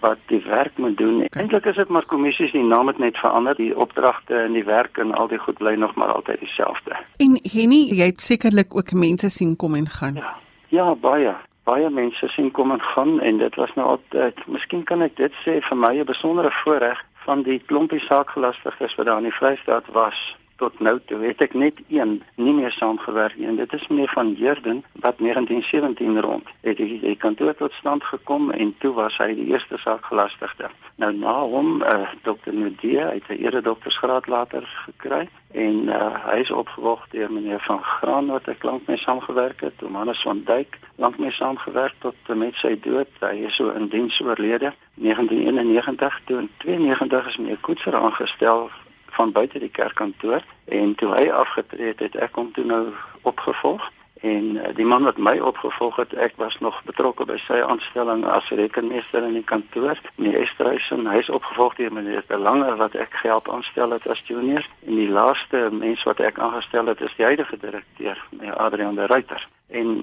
wat 0.00 0.18
die 0.26 0.42
werk 0.46 0.76
moet 0.76 0.96
doen. 0.96 1.26
Eintlik 1.28 1.64
is 1.64 1.76
dit 1.76 1.88
maar 1.88 2.06
kommissies, 2.06 2.52
die 2.52 2.62
naam 2.62 2.86
het 2.86 2.98
net 2.98 3.16
verander. 3.16 3.54
Die 3.54 3.76
opdragte 3.76 4.34
en 4.34 4.52
die 4.52 4.64
werk 4.64 4.98
en 4.98 5.14
al 5.14 5.28
die 5.28 5.38
goed 5.38 5.58
bly 5.58 5.74
nog 5.74 5.94
maar 5.94 6.12
altyd 6.12 6.40
dieselfde. 6.40 6.96
En 7.16 7.40
Henny, 7.42 7.88
jy 7.90 8.04
het 8.04 8.20
sekerlik 8.20 8.76
ook 8.76 8.92
mense 8.92 9.30
sien 9.30 9.56
kom 9.56 9.74
en 9.74 9.88
gaan. 9.88 10.14
Ja. 10.14 10.36
Ja, 10.68 10.94
baie 10.94 11.34
baie 11.68 11.90
mense 11.90 12.28
sien 12.34 12.50
kom 12.56 12.72
en 12.72 12.82
gaan 12.94 13.20
en 13.20 13.38
dit 13.38 13.54
was 13.60 13.74
nou 13.76 13.86
altyd 13.94 14.42
miskien 14.46 14.84
kan 14.90 15.02
ek 15.06 15.16
dit 15.20 15.32
sê 15.44 15.60
vir 15.68 15.78
my 15.84 15.94
'n 15.98 16.10
besondere 16.12 16.52
voorreg 16.64 17.00
van 17.26 17.42
die 17.42 17.60
klompie 17.70 18.00
saakgelastigdes 18.00 18.94
wat 18.96 19.06
daar 19.06 19.22
in 19.22 19.30
die 19.30 19.38
Vrystaat 19.40 19.86
was 19.92 20.20
tot 20.58 20.80
nou 20.80 20.96
toe 21.06 21.18
het 21.22 21.42
ek 21.44 21.54
net 21.54 21.78
een 21.88 22.18
nie 22.34 22.52
meer 22.54 22.72
saamgewerk 22.74 23.36
nie. 23.38 23.46
En 23.46 23.56
dit 23.56 23.72
is 23.72 23.86
meneer 23.88 24.10
van 24.14 24.34
Heerden 24.38 24.82
wat 24.92 25.18
1917 25.18 26.20
rond 26.20 26.48
het 26.66 26.78
hy 26.82 26.98
die 27.02 27.16
kantoor 27.16 27.54
tot 27.54 27.72
stand 27.78 28.04
gekom 28.04 28.50
en 28.50 28.74
toe 28.82 28.92
was 28.96 29.16
hy 29.22 29.30
die 29.38 29.48
eerste 29.52 29.78
saakgelastigde. 29.78 30.70
Nou 30.98 31.12
na 31.14 31.34
hom 31.52 31.82
uh, 31.82 32.10
Dr. 32.26 32.52
Nudie 32.52 32.98
het 32.98 33.28
'n 33.28 33.42
ere 33.44 33.62
doktorsgraad 33.62 34.26
later 34.26 34.66
gekry 34.86 35.28
en 35.54 35.76
uh, 35.88 36.14
hy 36.26 36.40
is 36.42 36.50
opgevolg 36.50 37.06
deur 37.14 37.32
meneer 37.32 37.62
van 37.66 37.82
Graan 37.82 38.26
wat 38.26 38.48
ek 38.48 38.62
lank 38.62 38.86
mee 38.86 38.98
saamgewerk 38.98 39.60
het 39.60 39.78
Thomas 39.78 40.22
van 40.22 40.42
Duyk 40.44 40.78
lank 40.96 41.18
mee 41.18 41.30
saamgewerk 41.30 41.94
tot 41.98 42.14
met 42.34 42.54
sy 42.54 42.74
dood. 42.82 43.08
Hy 43.20 43.46
is 43.46 43.56
so 43.56 43.70
in 43.70 43.88
diens 43.88 44.20
oorlede. 44.20 44.74
1991 44.94 46.20
toe 46.24 46.38
in 46.38 46.50
92 46.58 47.26
is 47.26 47.36
meneer 47.36 47.58
Koetser 47.60 47.94
aangestel 47.94 48.70
van 49.18 49.32
buite 49.32 49.58
die 49.58 49.74
kerkkantoor 49.74 50.42
en 50.80 50.94
toe 50.94 51.12
hy 51.14 51.28
afgetree 51.34 51.92
het, 51.92 52.02
het 52.06 52.16
ek 52.22 52.36
hom 52.38 52.52
toe 52.54 52.64
nou 52.64 52.84
opgevolg 53.26 53.82
en 54.20 54.56
uh, 54.56 54.70
die 54.74 54.86
man 54.86 55.06
wat 55.06 55.18
my 55.22 55.36
opgevolg 55.38 55.96
het, 55.96 56.14
ek 56.18 56.34
was 56.42 56.56
nog 56.64 56.78
betrokke 56.86 57.26
by 57.28 57.36
sy 57.44 57.60
aanstelling 57.62 58.24
as 58.26 58.48
rekenmeester 58.50 59.22
in 59.22 59.36
die 59.38 59.46
kantoor. 59.46 59.98
Meneer 60.16 60.42
Estreisen, 60.42 61.06
hy 61.06 61.20
is 61.22 61.30
opgevolg 61.30 61.76
deur 61.78 61.94
meneer 61.94 62.24
De 62.26 62.38
Lange 62.38 62.72
wat 62.80 62.96
ek 62.98 63.14
gehelp 63.22 63.50
aanstel 63.52 63.94
het 63.94 64.06
as 64.10 64.22
junior 64.26 64.66
en 64.86 64.98
die 64.98 65.10
laaste 65.10 65.68
mens 65.74 66.02
wat 66.08 66.22
ek 66.24 66.40
aangestel 66.42 66.90
het 66.90 67.02
is 67.04 67.14
die 67.18 67.28
huidige 67.30 67.60
direkteur, 67.62 68.22
meneer 68.34 68.58
Adrian 68.58 68.98
de 68.98 69.06
Ruyter. 69.06 69.46
En 69.70 70.00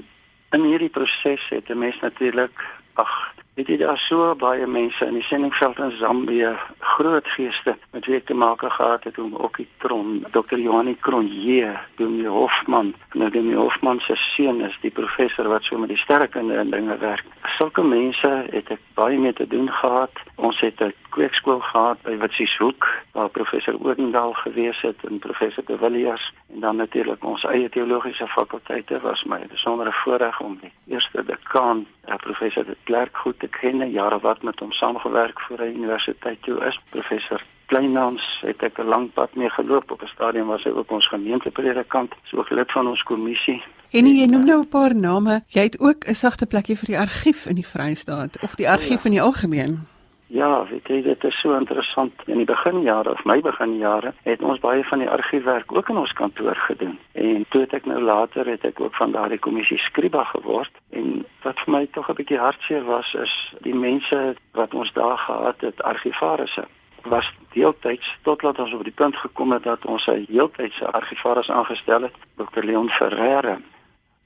in 0.56 0.70
hierdie 0.70 0.92
proses 0.92 1.50
het 1.50 1.70
'n 1.70 1.80
mens 1.80 2.00
natuurlik 2.00 2.56
ag 2.96 3.36
Dit 3.56 3.68
het 3.68 3.80
daar 3.80 3.98
so 3.98 4.36
baie 4.36 4.68
mense 4.68 5.06
in 5.06 5.14
die 5.14 5.24
sendingveld 5.24 5.78
in 5.80 5.92
Zambië, 5.92 6.50
groot 6.80 7.28
geeste 7.28 7.78
met 7.92 8.06
wie 8.06 8.18
ek 8.18 8.26
te 8.28 8.36
maak 8.36 8.60
gehad 8.60 9.04
het, 9.08 9.20
om 9.20 9.36
ook 9.36 9.58
die 9.58 9.68
Tron, 9.78 10.26
Dr. 10.32 10.60
Johanie 10.60 10.98
Kronje, 11.00 11.72
Dominee 11.96 12.28
Hofman, 12.28 12.94
nou 13.14 13.30
Dominee 13.32 13.56
Hofman 13.56 14.00
se 14.04 14.16
seun 14.16 14.60
is 14.62 14.76
die 14.82 14.92
professor 14.92 15.48
wat 15.48 15.64
so 15.64 15.80
met 15.80 15.90
die 15.90 16.02
sterkende 16.04 16.58
en 16.60 16.70
dinge 16.76 16.98
werk. 16.98 17.24
Sulke 17.56 17.84
mense 17.84 18.34
het 18.52 18.74
ek 18.76 18.84
baie 19.00 19.20
mee 19.20 19.34
te 19.34 19.48
doen 19.48 19.72
gehad. 19.72 20.12
Ons 20.36 20.60
het 20.60 20.82
'n 20.84 20.92
kweekskool 21.16 21.60
gehad 21.60 22.02
by 22.04 22.18
Witsieshoek 22.18 22.88
waar 23.12 23.30
professor 23.30 23.76
Odendaal 23.80 24.34
gewees 24.34 24.82
het 24.82 25.00
en 25.08 25.20
professor 25.20 25.64
De 25.66 25.78
Villiers 25.78 26.34
en 26.54 26.60
dan 26.60 26.76
natuurlik 26.76 27.24
ons 27.24 27.44
eie 27.44 27.70
teologiese 27.70 28.28
fakulteite 28.28 29.00
was 29.00 29.24
my 29.24 29.40
besondere 29.48 29.92
voorreg 29.92 30.40
om 30.42 30.58
die 30.62 30.72
eerste 30.88 31.24
dekaan, 31.26 31.86
eh, 32.06 32.16
professor 32.16 32.66
De 32.66 32.76
Klerk 32.84 33.18
goed 33.18 33.40
te 33.46 33.58
ken, 33.60 33.92
jare 33.92 34.20
wat 34.20 34.42
met 34.44 34.60
hom 34.60 34.72
saamgewerk 34.72 35.42
voor 35.48 35.60
hy 35.66 35.74
universiteit 35.74 36.42
toe 36.42 36.58
is. 36.66 36.80
Professor 36.90 37.44
Kleinans 37.66 38.26
het 38.42 38.62
ek 38.64 38.78
'n 38.80 38.88
lang 38.88 39.14
pad 39.14 39.36
mee 39.36 39.50
geloop 39.50 39.92
op 39.92 40.02
'n 40.02 40.14
stadium 40.16 40.48
waar 40.48 40.62
hy 40.64 40.70
ook 40.70 40.92
ons 40.92 41.08
gemeentepredikant, 41.08 42.14
so 42.24 42.38
ook 42.38 42.50
lid 42.50 42.72
van 42.72 42.88
ons 42.88 43.04
kommissie. 43.04 43.64
En 43.92 44.06
jy 44.06 44.26
noem 44.26 44.46
nou 44.46 44.60
'n 44.62 44.68
paar 44.68 44.96
name. 44.96 45.44
Jy 45.48 45.62
het 45.62 45.80
ook 45.80 46.06
'n 46.06 46.14
sagte 46.14 46.46
plekkie 46.46 46.78
vir 46.78 46.86
die 46.86 47.00
argief 47.00 47.46
in 47.46 47.56
die 47.56 47.68
Vrystaat 47.68 48.42
of 48.42 48.56
die 48.56 48.70
argief 48.70 49.04
ja. 49.04 49.06
in 49.06 49.12
die 49.12 49.22
algemeen. 49.22 49.88
Ja, 50.36 50.66
weet 50.68 50.88
jy, 50.92 50.98
dit 51.02 51.24
is 51.24 51.36
so 51.40 51.56
interessant. 51.56 52.14
In 52.28 52.42
die 52.42 52.48
beginjare 52.50 53.14
of 53.14 53.24
my 53.24 53.38
beginjare 53.42 54.12
het 54.28 54.42
ons 54.44 54.60
baie 54.60 54.84
van 54.84 55.00
die 55.00 55.10
argiefwerk 55.10 55.72
ook 55.72 55.90
in 55.90 55.98
ons 56.02 56.14
kantoor 56.14 56.56
gedoen. 56.68 56.98
En 57.14 57.46
toe 57.50 57.62
het 57.62 57.74
ek 57.78 57.86
nou 57.88 58.02
later 58.04 58.50
het 58.52 58.66
ek 58.68 58.82
ook 58.84 58.98
van 59.00 59.14
daardie 59.16 59.40
kommissie 59.40 59.80
skriba 59.86 60.26
geword 60.34 60.72
en 60.92 61.22
wat 61.46 61.62
vir 61.64 61.72
my 61.76 61.86
tog 61.96 62.10
'n 62.10 62.18
bietjie 62.20 62.42
hartseer 62.42 62.84
was 62.84 63.14
is 63.14 63.36
die 63.62 63.76
mense 63.76 64.36
wat 64.52 64.74
ons 64.74 64.92
daar 64.94 65.18
gehad 65.18 65.62
het, 65.62 65.84
argivarisse 65.84 66.68
was 67.06 67.32
deeltyds 67.54 68.18
totdat 68.22 68.60
ons 68.60 68.74
op 68.74 68.84
die 68.84 68.96
punt 68.96 69.16
gekom 69.16 69.52
het 69.52 69.64
dat 69.64 69.86
ons 69.86 70.08
'n 70.08 70.26
heeltydse 70.28 70.92
argivaris 70.92 71.50
aangestel 71.50 72.02
het, 72.02 72.16
Dr. 72.36 72.64
Leon 72.64 72.90
Ferreira. 72.90 73.58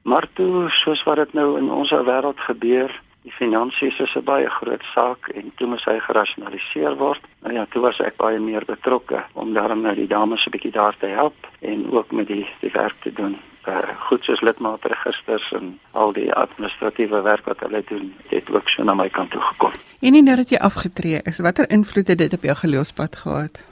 Maar 0.03 0.27
toe 0.33 0.69
soos 0.69 1.03
wat 1.03 1.15
dit 1.15 1.33
nou 1.33 1.57
in 1.57 1.69
ons 1.71 1.91
wêreld 1.91 2.39
gebeur, 2.39 3.01
die 3.23 3.31
finansies 3.31 3.99
is 3.99 4.15
'n 4.15 4.23
baie 4.23 4.49
groot 4.49 4.83
saak 4.93 5.27
en 5.27 5.51
toe 5.55 5.67
moet 5.67 5.83
hy 5.85 5.99
gerasionaliseer 5.99 6.95
word. 6.95 7.21
Nou 7.41 7.53
ja, 7.53 7.65
toe 7.69 7.81
was 7.81 7.99
ek 7.99 8.17
baie 8.17 8.39
meer 8.39 8.65
betrokke 8.65 9.23
om 9.33 9.53
daarom 9.53 9.81
nou 9.81 9.95
die 9.95 10.07
dames 10.07 10.45
'n 10.45 10.51
bietjie 10.51 10.71
daar 10.71 10.95
te 10.97 11.07
help 11.07 11.35
en 11.61 11.91
ook 11.91 12.11
met 12.11 12.27
die 12.27 12.47
die 12.59 12.71
werk 12.71 12.95
te 13.01 13.13
doen. 13.13 13.37
Uh, 13.67 13.77
goed 14.07 14.23
soos 14.23 14.41
lidmaatregisters 14.41 15.51
en 15.51 15.79
al 15.91 16.13
die 16.13 16.33
administratiewe 16.33 17.21
werk 17.21 17.45
wat 17.45 17.59
hulle 17.59 17.83
doen, 17.85 18.15
het 18.29 18.49
ook 18.49 18.69
so 18.69 18.83
na 18.83 18.93
my 18.93 19.09
kant 19.09 19.31
toe 19.31 19.41
gekom. 19.41 19.71
En 20.01 20.11
nie 20.11 20.23
nou 20.23 20.35
dat 20.35 20.49
jy 20.49 20.57
afgetree 20.57 21.19
is, 21.23 21.39
watter 21.39 21.69
invloed 21.69 22.07
het 22.07 22.17
dit 22.17 22.33
op 22.33 22.41
jou 22.41 22.55
geloofspad 22.55 23.15
gehad? 23.15 23.65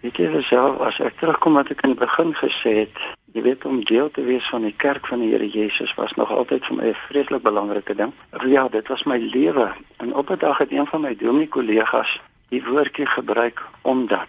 Weet 0.00 0.16
jy 0.16 0.42
self 0.42 0.80
as 0.80 1.00
ek 1.04 1.18
terugkom 1.18 1.58
wat 1.58 1.68
ek 1.70 1.82
in 1.82 1.92
die 1.92 2.00
begin 2.00 2.30
gesê 2.34 2.70
het, 2.86 2.96
Jy 3.32 3.42
weet 3.42 3.64
om 3.64 3.84
deel 3.84 4.10
te 4.10 4.22
wees 4.26 4.48
van 4.50 4.62
die 4.66 4.74
kerk 4.76 5.06
van 5.06 5.20
die 5.22 5.30
Here 5.30 5.48
Jesus 5.48 5.94
was 5.94 6.12
nog 6.18 6.30
altyd 6.34 6.64
vir 6.66 6.76
my 6.76 6.88
'n 6.88 6.94
vreeslik 7.06 7.42
belangrike 7.42 7.94
ding. 7.94 8.12
Ja, 8.46 8.68
dit 8.68 8.88
was 8.88 9.02
my 9.04 9.18
lewe. 9.18 9.72
En 9.96 10.14
op 10.14 10.30
'n 10.30 10.38
dag 10.38 10.58
het 10.58 10.72
een 10.72 10.86
van 10.86 11.00
my 11.00 11.16
dominee 11.16 11.48
kollegas 11.48 12.20
die 12.48 12.64
woordjie 12.64 13.06
gebruik 13.06 13.62
omdat. 13.82 14.26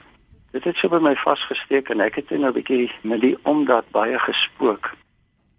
Dit 0.52 0.64
het 0.64 0.76
so 0.76 0.90
by 0.90 1.00
my 1.02 1.16
vasgesteek 1.16 1.90
en 1.90 2.00
ek 2.00 2.16
het 2.16 2.30
net 2.30 2.40
nou 2.40 2.52
'n 2.52 2.54
bietjie 2.54 2.92
met 3.02 3.22
die 3.22 3.38
omdat 3.44 3.90
baie 3.92 4.20
gespook. 4.20 4.92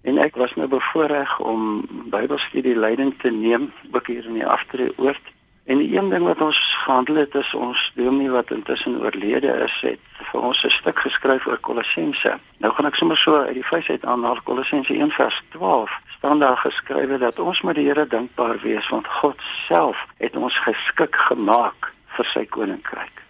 En 0.03 0.19
ek 0.19 0.37
was 0.37 0.55
nou 0.55 0.69
bevoorreg 0.69 1.41
om 1.41 1.87
Bybelstudie 2.11 2.77
leiding 2.77 3.19
te 3.19 3.31
neem 3.31 3.73
ook 3.93 4.07
hier 4.07 4.25
in 4.25 4.35
die 4.35 4.47
aftree 4.47 4.93
oort. 4.99 5.23
En 5.65 5.79
die 5.79 5.97
een 5.97 6.09
ding 6.11 6.25
wat 6.25 6.41
ons 6.41 6.59
gehandel 6.85 7.15
het 7.15 7.35
is 7.35 7.55
ons 7.55 7.93
dominee 7.95 8.31
wat 8.31 8.51
intussen 8.51 9.01
oorlede 9.01 9.53
is, 9.65 9.77
het 9.81 10.01
vir 10.31 10.41
ons 10.41 10.65
'n 10.65 10.71
stuk 10.71 10.99
geskryf 10.99 11.47
oor 11.47 11.59
Kolossense. 11.59 12.39
Nou 12.59 12.75
gaan 12.75 12.87
ek 12.87 12.95
sommer 12.95 13.17
so 13.17 13.37
uit 13.37 13.55
die 13.55 13.65
fees 13.65 13.89
uit 13.89 14.05
aanhaal 14.05 14.43
Kolossense 14.43 14.93
1:12. 14.95 15.91
staan 16.17 16.39
daar 16.39 16.57
geskrywe 16.57 17.19
dat 17.19 17.39
ons 17.39 17.61
met 17.61 17.75
die 17.75 17.87
Here 17.87 18.07
dankbaar 18.07 18.59
wees 18.59 18.89
want 18.89 19.07
God 19.07 19.41
self 19.67 20.07
het 20.19 20.37
ons 20.37 20.59
geskik 20.59 21.17
gemaak 21.17 21.93
vir 22.07 22.25
sy 22.25 22.47
koninkryk 22.47 23.22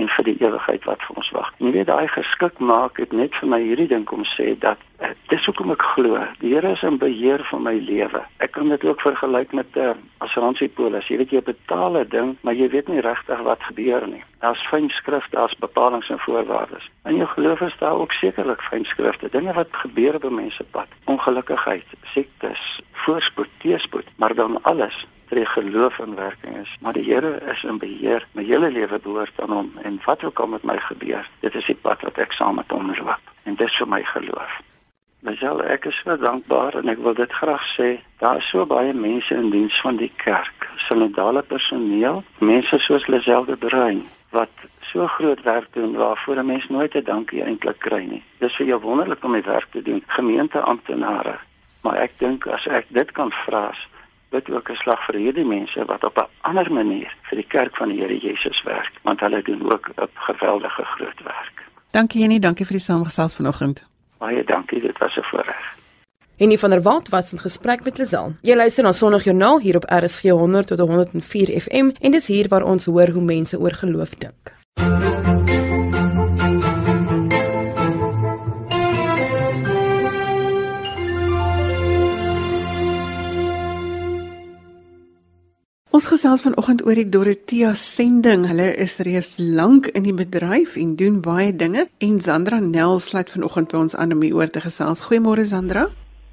en 0.00 0.08
vir 0.16 0.24
die 0.24 0.36
ewigheid 0.40 0.86
wat 0.88 1.02
vir 1.06 1.20
ons 1.20 1.30
wag. 1.36 1.50
Jy 1.60 1.72
weet 1.76 1.90
daai 1.90 2.08
geskik 2.08 2.58
maak 2.72 3.00
het 3.02 3.12
net 3.16 3.34
vir 3.40 3.50
my 3.52 3.60
hierdie 3.62 3.88
ding 3.90 4.06
kom 4.08 4.24
sê 4.32 4.54
dat 4.62 4.80
uh, 5.00 5.12
dis 5.32 5.44
hoekom 5.48 5.74
ek 5.74 5.84
glo. 5.94 6.22
Die 6.40 6.54
Here 6.54 6.72
is 6.74 6.84
in 6.86 6.98
beheer 7.02 7.44
van 7.50 7.64
my 7.66 7.76
lewe. 7.78 8.22
Ek 8.44 8.54
kan 8.56 8.72
dit 8.72 8.84
ook 8.84 9.04
vergelyk 9.04 9.52
met 9.52 9.76
'n 9.76 9.78
uh, 9.78 9.90
eh, 9.90 9.96
assuransiepolis. 10.24 11.08
Jy 11.08 11.16
weet 11.20 11.30
jy 11.30 11.42
betaal 11.42 11.98
'n 11.98 12.08
ding, 12.08 12.36
maar 12.42 12.54
jy 12.54 12.68
weet 12.68 12.88
nie 12.88 13.00
regtig 13.00 13.40
wat 13.42 13.62
gebeur 13.62 14.06
nie. 14.06 14.24
Daar's 14.40 14.66
fyn 14.70 14.88
skrifte, 14.88 15.36
daar's 15.36 15.56
bepalinge 15.58 16.08
en 16.08 16.18
voorwaardes. 16.18 16.88
In 17.04 17.16
jou 17.16 17.28
geloof 17.28 17.60
is 17.60 17.76
daar 17.78 18.00
ook 18.00 18.12
sekerlik 18.12 18.62
fyn 18.62 18.84
skrifte, 18.84 19.28
dinge 19.28 19.52
wat 19.52 19.68
gebeur 19.70 20.14
op 20.14 20.30
mense 20.30 20.64
pad. 20.70 20.88
Ongelukkigheid, 21.04 21.84
siektes, 22.14 22.80
voorspoed, 22.92 23.48
teëspoed, 23.58 24.06
maar 24.16 24.34
dan 24.34 24.62
alles 24.62 25.06
vir 25.30 25.38
die 25.38 25.50
geloof 25.54 25.98
in 26.02 26.14
werking 26.18 26.56
is. 26.58 26.72
Maar 26.80 26.96
die 26.98 27.06
Here 27.06 27.38
is 27.52 27.62
in 27.62 27.78
beheer. 27.78 28.26
My 28.34 28.44
hele 28.44 28.70
lewe 28.70 28.98
behoort 28.98 29.40
aan 29.40 29.54
hom 29.54 29.70
en 29.82 30.00
wat 30.04 30.24
ook 30.24 30.40
al 30.40 30.50
met 30.56 30.66
my 30.66 30.78
gebeur, 30.88 31.28
dit 31.40 31.54
is 31.54 31.66
die 31.70 31.78
pad 31.78 32.02
wat 32.02 32.18
ek 32.18 32.34
saam 32.34 32.58
met 32.58 32.70
hom 32.74 32.90
loop. 32.90 33.32
En 33.44 33.54
dis 33.54 33.76
vir 33.78 33.88
my 33.88 34.02
geloof. 34.14 34.58
Myself, 35.20 35.60
ek 35.68 35.84
is 35.84 35.98
so 36.00 36.16
dankbaar 36.16 36.78
en 36.80 36.88
ek 36.88 37.02
wil 37.04 37.14
dit 37.14 37.32
graag 37.32 37.64
sê, 37.76 37.90
daar 38.22 38.38
is 38.40 38.46
so 38.48 38.64
baie 38.66 38.94
mense 38.96 39.34
in 39.36 39.50
diens 39.52 39.76
van 39.84 39.98
die 40.00 40.12
kerk, 40.22 40.64
synodale 40.88 41.42
personeel, 41.42 42.22
mense 42.40 42.78
soos 42.86 43.04
Liselde 43.06 43.58
Bruin 43.60 44.06
wat 44.30 44.64
so 44.92 45.06
groot 45.18 45.42
werk 45.42 45.68
doen 45.74 45.92
waarvoor 45.98 46.40
'n 46.40 46.46
mens 46.46 46.68
nooit 46.68 46.94
'n 46.94 47.04
dankie 47.04 47.42
eintlik 47.42 47.78
kry 47.78 48.04
nie. 48.04 48.22
Dis 48.38 48.56
vir 48.56 48.66
jou 48.66 48.80
wonderlik 48.80 49.24
om 49.24 49.32
die 49.32 49.42
werk 49.42 49.70
te 49.70 49.82
doen, 49.82 50.02
gemeenteamptenare. 50.06 51.38
Maar 51.82 51.96
ek 51.96 52.18
dink 52.18 52.46
as 52.46 52.66
ek 52.66 52.86
dit 52.88 53.12
kan 53.12 53.30
vra, 53.44 53.74
bid 54.30 54.50
ook 54.50 54.70
'n 54.70 54.74
slag 54.82 55.06
vir 55.06 55.16
hierdie 55.16 55.44
mense 55.44 55.84
wat 55.84 56.04
op 56.04 56.16
'n 56.18 56.28
ander 56.40 56.72
manier 56.72 57.10
vir 57.28 57.36
die 57.36 57.46
kerk 57.48 57.76
van 57.76 57.88
die 57.88 58.00
Here 58.00 58.18
Jesus 58.18 58.62
werk, 58.62 58.92
want 59.02 59.20
hulle 59.20 59.42
doen 59.42 59.72
ook 59.72 59.88
'n 59.96 60.08
geweldige 60.14 60.84
groot 60.84 61.22
werk. 61.22 61.56
Dankie 61.90 62.20
Jenny, 62.20 62.38
dankie 62.38 62.66
vir 62.66 62.76
die 62.76 62.86
saamgesels 62.88 63.34
vanoggend. 63.34 63.86
Baie 64.18 64.44
dankie, 64.44 64.80
dit 64.80 64.98
was 64.98 65.16
'n 65.16 65.22
voorreg. 65.22 65.78
Enie 66.36 66.58
van 66.58 66.70
der 66.70 66.82
Walt 66.82 67.08
was 67.08 67.32
in 67.32 67.38
gesprek 67.38 67.84
met 67.84 67.98
Lisel. 67.98 68.32
Jy 68.42 68.54
luister 68.54 68.84
na 68.84 68.92
Sondagjoernaal 68.92 69.60
hier 69.60 69.76
op 69.76 69.84
RSG 69.84 70.22
100 70.22 70.66
tot 70.66 70.78
104 70.78 71.60
FM 71.60 71.90
en 72.00 72.10
dis 72.10 72.26
hier 72.26 72.48
waar 72.48 72.62
ons 72.62 72.86
hoor 72.86 73.08
hoe 73.08 73.22
mense 73.22 73.58
oor 73.60 73.72
geloof 73.72 74.14
dink. 74.14 74.59
Gesels 86.20 86.42
vanoggend 86.44 86.82
oor 86.84 86.98
die 86.98 87.08
Dorothea 87.08 87.70
sending. 87.72 88.42
Hulle 88.44 88.66
is 88.76 88.98
reeds 89.06 89.38
lank 89.40 89.86
in 89.96 90.04
die 90.04 90.12
bedryf 90.12 90.74
en 90.76 90.90
doen 91.00 91.14
baie 91.24 91.48
dinge 91.56 91.86
en 92.04 92.18
Sandra 92.20 92.58
Nel 92.60 92.98
sluit 93.00 93.30
vanoggend 93.32 93.70
by 93.72 93.78
ons 93.78 93.96
aan 93.96 94.12
om 94.12 94.20
hieroor 94.20 94.52
te 94.52 94.60
gesels. 94.60 95.00
Goeiemôre 95.06 95.46
Sandra. 95.48 95.86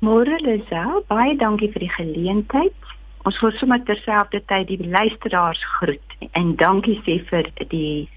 Môre 0.03 0.41
Lisel, 0.43 1.05
baie 1.07 1.37
dankie 1.39 1.69
vir 1.71 1.85
die 1.85 1.93
geleentheid. 1.93 2.91
Ons 3.23 3.39
wil 3.39 3.55
sommer 3.61 3.79
terselfdertyd 3.87 4.67
die 4.73 4.89
luisteraars 4.91 5.63
groet 5.77 6.19
en 6.35 6.51
dankie 6.59 6.97
sê 7.07 7.21
vir 7.31 7.47
die 7.71 8.09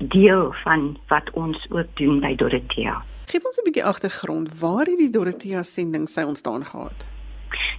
deel 0.00 0.48
van 0.62 0.94
wat 1.12 1.28
ons 1.36 1.60
ook 1.68 1.92
doen 2.00 2.24
by 2.24 2.32
Dorothea. 2.40 3.02
Geef 3.28 3.44
ons 3.44 3.60
'n 3.60 3.68
bietjie 3.68 3.84
agtergrond. 3.84 4.48
Waar 4.64 4.88
het 4.88 4.96
die 4.96 5.12
Dorothea 5.12 5.62
sending 5.62 6.08
sy 6.08 6.24
ontstaan 6.24 6.64
gehad? 6.64 7.17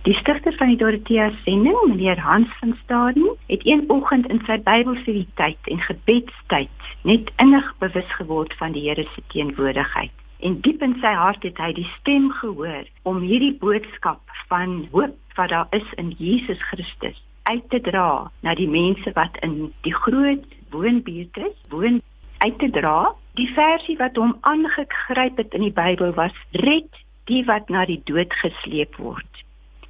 Die 0.07 0.13
stigter 0.13 0.53
van 0.53 0.67
die 0.67 0.77
Dorothea 0.77 1.31
sending, 1.43 1.77
meneer 1.88 2.19
Hans 2.19 2.47
van 2.59 2.77
Staden, 2.83 3.29
het 3.47 3.65
een 3.65 3.83
oggend 3.88 4.29
in 4.29 4.41
sy 4.47 4.57
Bybelstudietyd 4.63 5.69
en 5.73 5.81
gebedstyd 5.85 6.89
net 7.03 7.31
innig 7.38 7.67
bewus 7.79 8.11
geword 8.17 8.53
van 8.61 8.71
die 8.71 8.88
Here 8.88 9.05
se 9.15 9.23
teenwoordigheid. 9.33 10.11
En 10.39 10.59
diep 10.61 10.81
in 10.81 10.95
sy 11.01 11.13
hart 11.13 11.43
het 11.43 11.57
hy 11.59 11.73
die 11.75 11.88
stem 11.99 12.31
gehoor 12.39 12.88
om 13.03 13.19
hierdie 13.21 13.55
boodskap 13.59 14.21
van 14.51 14.85
hoop 14.91 15.17
wat 15.35 15.49
daar 15.49 15.67
is 15.75 15.88
in 15.97 16.13
Jesus 16.17 16.61
Christus 16.71 17.19
uit 17.43 17.65
te 17.69 17.79
dra 17.81 18.31
na 18.45 18.55
die 18.55 18.69
mense 18.69 19.11
wat 19.15 19.38
in 19.43 19.73
die 19.88 19.95
groot 19.95 20.45
woonbuurt 20.69 21.38
is, 21.38 21.55
woon 21.69 22.01
uit 22.39 22.59
te 22.59 22.69
dra 22.69 23.15
Die 23.39 23.47
versie 23.55 23.95
wat 23.99 24.17
hom 24.19 24.33
aangegryp 24.41 25.38
het 25.39 25.53
in 25.55 25.63
die 25.63 25.75
Bybel 25.75 26.11
was: 26.17 26.35
Red 26.51 26.97
die 27.31 27.43
wat 27.47 27.69
na 27.69 27.85
die 27.88 28.01
dood 28.09 28.33
gesleep 28.41 28.97
word 28.99 29.45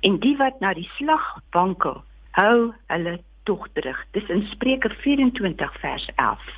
en 0.06 0.20
die 0.20 0.36
wat 0.38 0.60
na 0.60 0.74
die 0.74 0.88
slag 0.98 1.25
wankel, 1.56 2.01
hou 2.38 2.72
hulle 2.88 3.20
tog 3.44 3.68
terug. 3.74 4.00
Dis 4.15 4.29
in 4.29 4.46
Spreuke 4.51 4.89
24 5.03 5.79
vers 5.82 6.10
11. 6.15 6.50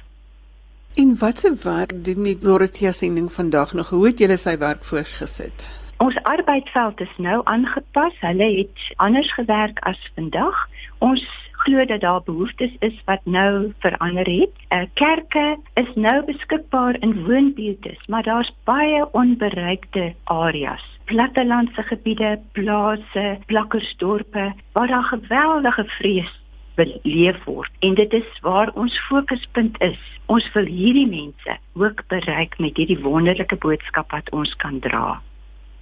En 1.02 1.14
watse 1.20 1.54
werk 1.64 1.94
doen 2.06 2.24
die 2.28 2.38
Dorothea 2.40 2.92
sending 2.92 3.32
vandag 3.32 3.74
nog? 3.74 3.90
Hoe 3.90 4.10
het 4.10 4.20
julle 4.20 4.38
sy 4.38 4.58
werk 4.60 4.84
voorgesit? 4.84 5.70
Ons 6.02 6.16
arbeidsveld 6.24 7.02
is 7.02 7.12
nou 7.22 7.42
aangepas. 7.46 8.16
Hulle 8.20 8.46
het 8.58 8.86
anders 8.96 9.34
gewerk 9.34 9.80
as 9.86 10.00
vandag. 10.16 10.64
Ons 10.98 11.22
glo 11.62 11.86
dat 11.86 12.02
daar 12.02 12.24
behoeftes 12.26 12.74
is 12.80 12.98
wat 13.06 13.22
nou 13.26 13.74
verander 13.86 14.26
het. 14.26 14.56
Uh, 14.74 14.82
kerke 14.94 15.60
is 15.74 15.94
nou 15.94 16.16
beskikbaar 16.26 16.98
in 17.06 17.14
woonbuurte, 17.26 17.94
maar 18.08 18.24
daar's 18.24 18.50
baie 18.64 19.06
onbereikte 19.12 20.14
areas. 20.24 20.82
Plattelandse 21.06 21.84
gebiede, 21.84 22.40
plase, 22.52 23.38
plakkersdorpe 23.46 24.54
waar 24.74 24.88
daar 24.88 25.04
geweldige 25.14 25.86
vrees 25.86 26.38
beleef 26.76 27.44
word 27.44 27.72
en 27.80 27.94
dit 27.94 28.14
is 28.14 28.38
waar 28.42 28.74
ons 28.74 29.00
fokuspunt 29.06 29.82
is. 29.82 30.00
Ons 30.26 30.52
wil 30.54 30.66
hierdie 30.66 31.08
mense 31.08 31.58
ook 31.74 32.08
bereik 32.08 32.58
met 32.58 32.78
hierdie 32.78 33.04
wonderlike 33.04 33.56
boodskap 33.56 34.12
wat 34.12 34.32
ons 34.32 34.56
kan 34.56 34.80
dra. 34.80 35.22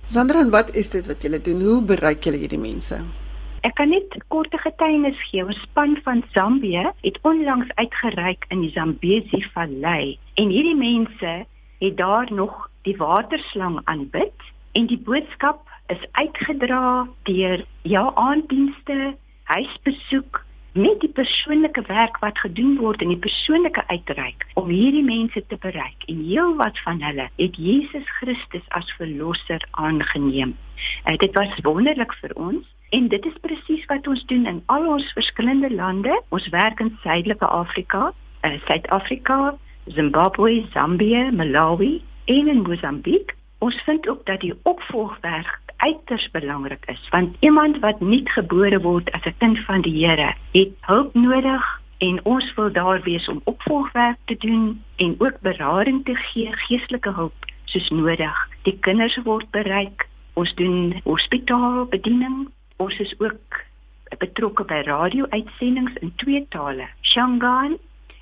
Sandra, 0.10 0.42
wat 0.50 0.72
is 0.74 0.88
dit 0.90 1.06
wat 1.06 1.22
julle 1.22 1.38
doen? 1.46 1.60
Hoe 1.62 1.82
bereik 1.86 2.24
julle 2.26 2.40
hierdie 2.42 2.58
mense? 2.58 2.96
Ek 3.62 3.76
kan 3.78 3.92
net 3.94 4.16
korte 4.34 4.58
getuienis 4.58 5.20
gee. 5.28 5.44
Ons 5.46 5.60
span 5.68 5.92
van 6.02 6.24
Zambië 6.34 6.88
het 7.04 7.20
onlangs 7.30 7.70
uitgereik 7.78 8.48
in 8.50 8.64
die 8.66 8.72
Zambesi 8.74 9.44
Vallei 9.54 10.18
en 10.42 10.50
hierdie 10.50 10.74
mense 10.80 11.36
het 11.84 11.98
daar 12.02 12.34
nog 12.34 12.58
die 12.90 12.96
waterslang 12.98 13.78
aanbid 13.86 14.50
en 14.74 14.90
die 14.90 14.98
boodskap 14.98 15.62
is 15.94 16.02
uitgedra 16.18 17.06
deur 17.30 17.62
ja 17.86 18.08
aanddienste, 18.18 19.14
huisbesoek 19.54 20.42
met 20.74 21.00
die 21.00 21.10
persoonlike 21.10 21.82
werk 21.88 22.18
wat 22.24 22.40
gedoen 22.40 22.78
word 22.78 23.02
in 23.02 23.14
die 23.14 23.22
persoonlike 23.22 23.84
uitreik 23.88 24.46
om 24.54 24.70
hierdie 24.70 25.04
mense 25.04 25.44
te 25.48 25.58
bereik 25.60 26.08
en 26.08 26.24
heelwat 26.24 26.80
van 26.86 27.02
hulle 27.02 27.30
het 27.36 27.56
Jesus 27.56 28.10
Christus 28.20 28.68
as 28.70 28.92
verlosser 28.98 29.66
aangeneem. 29.72 30.58
Uh, 31.06 31.18
dit 31.18 31.34
was 31.34 31.56
wonderlik 31.64 32.14
vir 32.22 32.36
ons 32.36 32.68
En 32.90 33.08
dit 33.08 33.26
is 33.26 33.38
presies 33.42 33.86
wat 33.86 34.08
ons 34.08 34.26
doen 34.26 34.46
in 34.50 34.64
al 34.66 34.88
ons 34.90 35.12
verskillende 35.14 35.70
lande. 35.74 36.22
Ons 36.30 36.48
werk 36.50 36.80
in 36.80 36.96
Suidelike 37.02 37.46
Afrika, 37.46 38.14
uh, 38.42 38.54
Suid-Afrika, 38.66 39.58
Zimbabwe, 39.86 40.66
Zambië, 40.74 41.30
Malawi 41.32 42.02
en 42.26 42.48
in 42.48 42.62
Mosambiek. 42.62 43.36
Ons 43.58 43.82
vind 43.86 44.08
ook 44.10 44.26
dat 44.26 44.42
die 44.42 44.54
opvolgwerk 44.64 45.60
uiters 45.80 46.28
belangrik 46.32 46.86
is, 46.92 47.08
want 47.10 47.36
iemand 47.40 47.80
wat 47.80 48.02
nuut 48.02 48.30
gebore 48.32 48.80
word 48.84 49.12
as 49.12 49.26
'n 49.26 49.36
kind 49.38 49.60
van 49.68 49.82
die 49.82 50.06
Here, 50.06 50.34
het 50.52 50.74
hulp 50.82 51.14
nodig 51.14 51.64
en 51.98 52.20
ons 52.26 52.54
wil 52.56 52.72
daar 52.72 53.02
wees 53.04 53.28
om 53.28 53.42
opvolgwerk 53.44 54.18
te 54.26 54.36
doen 54.38 54.84
en 54.96 55.16
ook 55.18 55.40
berading 55.42 56.06
te 56.06 56.16
gee, 56.16 56.52
geestelike 56.52 57.12
hulp 57.12 57.46
soos 57.66 57.90
nodig. 57.90 58.48
Die 58.64 58.78
kinders 58.80 59.20
word 59.24 59.50
bereik. 59.52 60.08
Ons 60.34 60.54
doen 60.56 61.02
hospitaalbediening 61.04 62.48
ons 62.78 63.00
is 63.00 63.14
ook 63.20 63.60
betrokke 64.18 64.64
by 64.64 64.82
radio-uitsendings 64.88 66.00
in 66.02 66.14
twee 66.16 66.46
tale, 66.50 66.88
Shangaan 67.02 67.78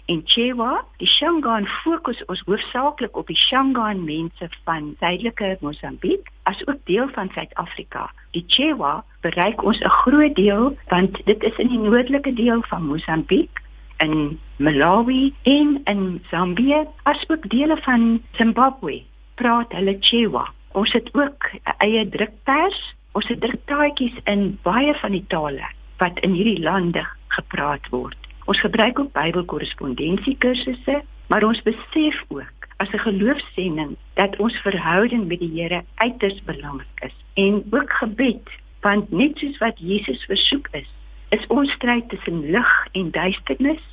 en 0.08 0.22
Chewa. 0.26 0.84
Die 0.98 1.08
Shangaan 1.08 1.68
fokus 1.84 2.20
ons 2.32 2.42
hoofsaaklik 2.48 3.18
op 3.18 3.28
die 3.28 3.38
Shangaan 3.38 4.04
mense 4.08 4.50
van 4.66 4.96
suidelike 5.00 5.58
Mosambiek, 5.62 6.32
asook 6.44 6.80
deel 6.90 7.08
van 7.16 7.32
Suid-Afrika. 7.36 8.10
Die 8.36 8.44
Chewa 8.48 9.04
bereik 9.22 9.64
ons 9.64 9.80
'n 9.80 9.96
groot 10.02 10.36
deel 10.36 10.78
want 10.88 11.22
dit 11.26 11.44
is 11.44 11.58
in 11.58 11.68
die 11.68 11.80
noordelike 11.80 12.34
deel 12.34 12.62
van 12.72 12.84
Mosambiek 12.84 13.62
in 13.98 14.40
Malawi 14.58 15.34
en 15.44 15.82
in 15.84 16.22
Zambië, 16.30 16.86
asook 17.04 17.50
dele 17.50 17.78
van 17.78 18.22
Zimbabwe. 18.32 19.02
Praat 19.36 19.72
hulle 19.72 19.98
Chewa. 20.00 20.48
Ons 20.72 20.92
het 20.92 21.10
ook 21.14 21.52
eie 21.78 22.10
drukpers 22.10 22.96
Ons 23.18 23.26
het 23.32 23.40
druktaatjies 23.42 24.18
in 24.30 24.60
baie 24.66 24.94
van 25.02 25.16
die 25.16 25.26
tale 25.32 25.66
wat 25.98 26.20
in 26.26 26.36
hierdie 26.38 26.62
lande 26.62 27.02
gepraat 27.34 27.88
word. 27.90 28.27
Ons 28.48 28.60
gebruik 28.64 29.00
ook 29.00 29.12
Bybelkorrespondensie 29.12 30.38
kursusse, 30.40 31.02
maar 31.28 31.44
ons 31.44 31.62
besef 31.62 32.24
ook 32.28 32.68
as 32.78 32.92
'n 32.94 33.04
geloofsending 33.04 33.96
dat 34.14 34.38
ons 34.40 34.56
verhouding 34.64 35.28
met 35.28 35.40
die 35.40 35.52
Here 35.62 35.84
uiters 35.96 36.44
belangrik 36.44 37.00
is 37.04 37.16
en 37.34 37.64
ook 37.72 37.92
gebed, 37.92 38.50
want 38.82 39.12
net 39.12 39.38
soos 39.38 39.58
wat 39.58 39.80
Jesus 39.80 40.24
versoek 40.24 40.68
is, 40.72 40.88
is 41.30 41.48
ons 41.48 41.72
stryd 41.72 42.10
tussen 42.10 42.50
lig 42.52 42.88
en 42.92 43.12
duisternis 43.12 43.84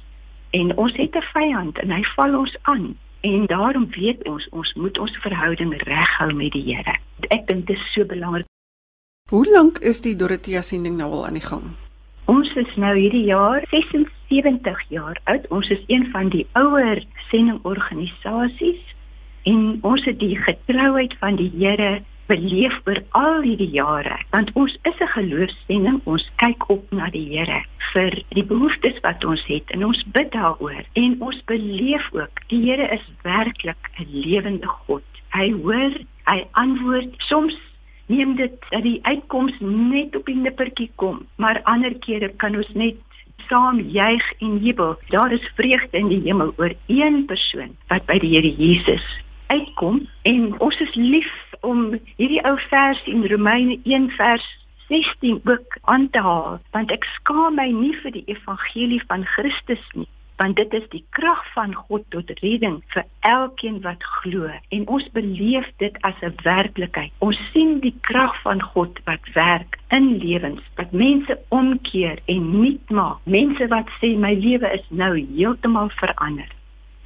en 0.51 0.77
ons 0.77 0.97
het 0.97 1.17
'n 1.17 1.29
vyand 1.33 1.79
en 1.79 1.91
hy 1.91 2.05
val 2.05 2.39
ons 2.39 2.57
aan 2.63 2.99
en 3.21 3.47
daarom 3.47 3.91
weet 3.91 4.29
ons 4.29 4.49
ons 4.49 4.75
moet 4.75 4.99
ons 4.99 5.17
verhouding 5.17 5.83
reghou 5.83 6.35
met 6.35 6.53
die 6.53 6.75
Here. 6.75 6.97
Ek 7.29 7.47
dink 7.47 7.67
dit 7.67 7.77
is 7.77 7.93
so 7.93 8.05
belangrik 8.05 8.47
Hoe 9.31 9.47
lank 9.51 9.79
is 9.79 10.01
die 10.01 10.17
Dorothea 10.17 10.61
sending 10.61 10.97
nou 10.97 11.11
al 11.11 11.27
aan 11.27 11.33
die 11.33 11.47
gang? 11.49 11.63
Ons 12.25 12.49
is 12.57 12.71
nou 12.81 12.95
hierdie 12.97 13.27
jaar 13.29 13.67
76 13.69 14.79
jaar 14.89 15.19
oud. 15.29 15.45
Ons 15.53 15.69
is 15.75 15.83
een 15.93 16.07
van 16.13 16.31
die 16.33 16.47
ouer 16.57 17.03
sendingorganisasies 17.29 18.81
en 19.45 19.77
ons 19.85 20.05
het 20.09 20.17
die 20.23 20.37
getrouheid 20.41 21.13
van 21.21 21.37
die 21.37 21.51
Here 21.53 21.99
beleef 22.33 22.79
oor 22.89 23.03
al 23.21 23.45
hierdie 23.45 23.69
jare. 23.75 24.17
Want 24.33 24.55
ons 24.57 24.73
is 24.89 25.01
'n 25.05 25.13
geloofsending. 25.17 26.01
Ons 26.05 26.25
kyk 26.41 26.65
op 26.73 26.91
na 26.93 27.11
die 27.11 27.29
Here 27.29 27.61
vir 27.93 28.17
die 28.33 28.45
behoeftes 28.45 29.01
wat 29.05 29.25
ons 29.25 29.45
het 29.45 29.71
en 29.77 29.85
ons 29.85 30.05
bid 30.17 30.33
daaroor. 30.33 30.81
En 30.95 31.21
ons 31.21 31.45
beleef 31.45 32.09
ook 32.13 32.41
die 32.49 32.63
Here 32.71 32.89
is 32.89 33.05
werklik 33.23 33.91
'n 34.01 34.09
lewende 34.09 34.67
God. 34.67 35.05
Hy 35.37 35.53
hoor, 35.53 35.93
hy 36.25 36.47
antwoord 36.53 37.13
soms 37.19 37.57
neem 38.07 38.37
dit 38.37 38.55
dat 38.71 38.83
die 38.83 38.99
uitkoms 39.03 39.59
net 39.61 40.17
op 40.17 40.27
die 40.27 40.37
nippertjie 40.37 40.91
kom, 41.01 41.27
maar 41.37 41.63
ander 41.63 41.95
kere 42.05 42.31
kan 42.37 42.57
ons 42.57 42.73
net 42.75 42.97
saam 43.49 43.81
juig 43.81 44.33
en 44.41 44.59
jubel. 44.65 44.97
Daar 45.09 45.33
is 45.33 45.53
vreugde 45.55 45.99
in 45.99 46.09
die 46.09 46.23
hemel 46.25 46.55
oor 46.57 46.73
een 46.87 47.25
persoon 47.27 47.77
wat 47.89 48.07
by 48.07 48.19
die 48.19 48.37
Here 48.37 48.55
Jesus 48.57 49.05
uitkom 49.47 50.07
en 50.23 50.61
ons 50.61 50.81
is 50.81 50.95
lief 50.95 51.33
om 51.61 51.95
hierdie 52.17 52.43
ou 52.49 52.55
vers 52.71 53.01
in 53.11 53.25
Romeine 53.29 53.79
1 53.85 54.11
vers 54.17 54.47
16 54.89 55.41
ook 55.45 55.79
aan 55.83 56.09
te 56.11 56.21
haal 56.25 56.59
want 56.77 56.93
ek 56.95 57.05
skaam 57.19 57.59
my 57.61 57.69
nie 57.73 57.95
vir 58.03 58.15
die 58.17 58.25
evangelie 58.33 59.03
van 59.09 59.27
Christus 59.37 59.85
nie 59.93 60.09
want 60.37 60.57
dit 60.57 60.73
is 60.73 60.87
die 60.91 61.05
krag 61.11 61.43
van 61.53 61.75
God 61.75 62.05
tot 62.15 62.31
redding 62.41 62.81
vir 62.95 63.05
elkeen 63.21 63.81
wat 63.85 64.03
glo 64.21 64.51
en 64.75 64.87
ons 64.89 65.07
beleef 65.17 65.69
dit 65.83 65.97
as 66.03 66.15
'n 66.23 66.35
werklikheid. 66.43 67.13
Ons 67.19 67.39
sien 67.53 67.81
die 67.81 67.95
krag 68.01 68.35
van 68.43 68.63
God 68.63 68.99
wat 69.05 69.25
werk 69.35 69.79
in 69.89 70.17
lewens, 70.19 70.63
wat 70.77 70.93
mense 70.93 71.39
omkeer 71.49 72.19
en 72.25 72.51
nuut 72.61 72.91
maak. 72.91 73.19
Mense 73.25 73.69
wat 73.69 73.89
sê 74.01 74.17
my 74.17 74.35
lewe 74.35 74.73
is 74.73 74.87
nou 74.89 75.15
heeltemal 75.37 75.89
verander. 75.89 76.51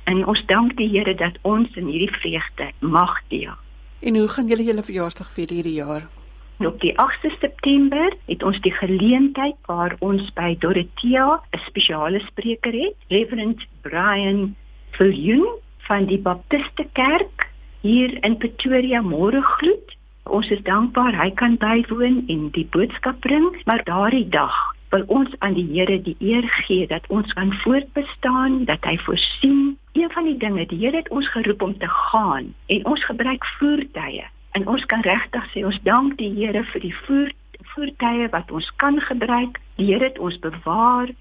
En 0.05 0.27
ons 0.27 0.47
dank 0.47 0.77
die 0.77 0.89
Here 0.89 1.15
dat 1.15 1.39
ons 1.43 1.69
in 1.77 1.87
hierdie 1.87 2.17
vreugde 2.21 2.71
mag 2.81 3.21
deel. 3.29 3.53
En 4.01 4.17
hoe 4.17 4.29
gaan 4.29 4.47
julle 4.47 4.65
julle 4.65 4.83
verjaarsdag 4.83 5.31
vier 5.31 5.49
hierdie 5.49 5.75
jaar? 5.83 6.18
Op 6.59 6.81
die 6.81 6.93
8de 6.93 7.31
September 7.39 8.15
het 8.27 8.43
ons 8.43 8.61
die 8.61 8.73
geleentheid 8.73 9.55
waar 9.67 9.95
ons 9.99 10.33
by 10.35 10.57
Dorothea 10.59 11.41
'n 11.55 11.59
spesiale 11.67 12.19
spreker 12.21 12.73
het, 12.73 12.97
Reverend 13.09 13.67
Brian 13.83 14.57
Viljoen 14.91 15.47
van 15.79 16.07
die 16.07 16.19
Baptiste 16.19 16.87
Kerk 16.93 17.47
hier 17.81 18.25
in 18.25 18.37
Pretoria 18.37 19.01
Môregloed. 19.01 19.95
Ons 20.23 20.51
is 20.51 20.63
dankbaar 20.63 21.15
hy 21.23 21.31
kan 21.31 21.57
bywoon 21.57 22.25
en 22.27 22.51
die 22.51 22.67
boodskap 22.71 23.21
bring, 23.21 23.63
maar 23.65 23.85
daardie 23.85 24.29
dag 24.29 24.75
wil 24.91 25.05
ons 25.07 25.31
aan 25.39 25.55
die 25.55 25.69
Here 25.73 26.03
die 26.03 26.17
eer 26.19 26.49
gee 26.67 26.87
dat 26.87 27.07
ons 27.09 27.33
kan 27.33 27.53
voortbestaan, 27.53 28.65
dat 28.65 28.85
hy 28.85 28.97
voorsien. 28.99 29.79
Een 29.93 30.11
van 30.11 30.25
die 30.25 30.37
dinge, 30.37 30.67
die 30.67 30.79
Here 30.79 30.97
het 30.97 31.09
ons 31.09 31.29
geroep 31.29 31.63
om 31.63 31.79
te 31.79 31.89
gaan 31.89 32.55
en 32.67 32.85
ons 32.85 33.05
gebruik 33.05 33.47
voertuie. 33.47 34.27
En 34.59 34.67
ons 34.67 34.85
kan 34.91 35.03
regtig 35.07 35.45
sê 35.53 35.63
ons 35.63 35.77
dank 35.87 36.17
die 36.19 36.33
Here 36.35 36.65
vir 36.73 36.83
die 36.83 36.95
voer, 37.05 37.29
voertuie 37.75 38.27
wat 38.33 38.51
ons 38.51 38.67
kan 38.83 38.97
gebruik. 39.07 39.61
Die 39.79 39.87
Here 39.93 40.09
het 40.09 40.19
ons 40.19 40.39
bewaar 40.43 41.13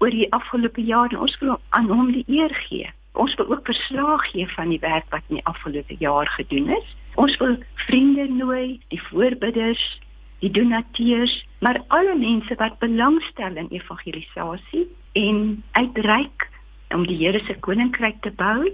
oor 0.00 0.10
die 0.10 0.26
afgelope 0.34 0.82
jaar 0.82 1.12
en 1.12 1.22
ons 1.22 1.36
wil 1.38 1.54
aan 1.78 1.86
hom 1.92 2.10
die 2.16 2.24
eer 2.26 2.54
gee. 2.66 2.90
Ons 3.14 3.36
wil 3.38 3.52
ook 3.52 3.70
verslag 3.70 4.26
gee 4.32 4.48
van 4.56 4.74
die 4.74 4.80
werk 4.82 5.06
wat 5.14 5.22
in 5.30 5.38
die 5.38 5.46
afgelope 5.46 5.94
jaar 6.02 6.26
gedoen 6.34 6.72
is. 6.74 6.88
Ons 7.14 7.36
wil 7.38 7.60
vriende 7.86 8.26
nooi, 8.32 8.80
die 8.90 9.02
voorbidders, 9.06 9.84
die 10.42 10.50
donateurs, 10.50 11.36
maar 11.62 11.78
alle 11.94 12.18
mense 12.18 12.58
wat 12.58 12.80
belangstel 12.82 13.54
in 13.62 13.70
evangelisasie 13.70 14.88
en 15.14 15.62
uitreik 15.78 16.50
om 16.90 17.06
die 17.06 17.20
Here 17.22 17.38
se 17.46 17.54
koninkryk 17.54 18.18
te 18.26 18.34
bou. 18.34 18.66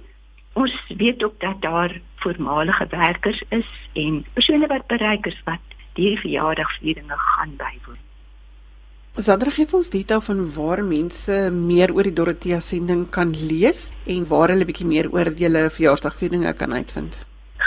Ons 0.57 0.73
weet 0.89 1.21
ook 1.25 1.37
dat 1.45 1.61
daar 1.61 2.01
voormalige 2.23 2.87
werkers 2.91 3.43
is 3.49 3.69
en 3.93 4.23
persone 4.35 4.67
wat 4.67 4.87
bereik 4.93 5.27
is 5.27 5.41
wat 5.49 5.75
die 5.99 6.15
verjaardagvieringe 6.21 7.17
gaan 7.17 7.57
bywoon. 7.57 7.99
Sandra 9.19 9.51
gee 9.51 9.67
ons 9.75 9.91
detail 9.91 10.21
van 10.23 10.45
waar 10.55 10.81
mense 10.87 11.35
meer 11.53 11.91
oor 11.93 12.07
die 12.07 12.15
Dorothea 12.15 12.61
sending 12.63 13.09
kan 13.17 13.33
lees 13.49 13.91
en 14.07 14.23
waar 14.31 14.53
hulle 14.55 14.65
bietjie 14.69 14.87
meer 14.87 15.11
oor 15.13 15.33
julle 15.37 15.67
verjaarsdagvieringe 15.75 16.53
kan 16.61 16.73
uitvind. 16.73 17.19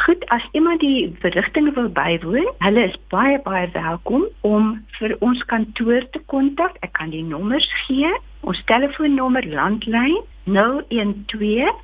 Goed, 0.05 0.23
as 0.35 0.45
iemand 0.57 0.79
die 0.81 1.11
verrigtinge 1.21 1.73
wil 1.75 1.89
bywoon, 1.93 2.47
hulle 2.65 2.85
is 2.89 2.95
baie 3.13 3.37
baie 3.45 3.67
welkom 3.75 4.23
om 4.47 4.71
vir 4.97 5.13
ons 5.19 5.43
kantoor 5.51 6.07
te 6.15 6.23
kontak. 6.31 6.79
Ek 6.81 6.95
kan 6.97 7.11
die 7.13 7.25
nommers 7.27 7.67
gee. 7.83 8.09
Ons 8.41 8.63
telefoonnommer 8.71 9.45
landlyn 9.51 10.17
012 10.47 11.75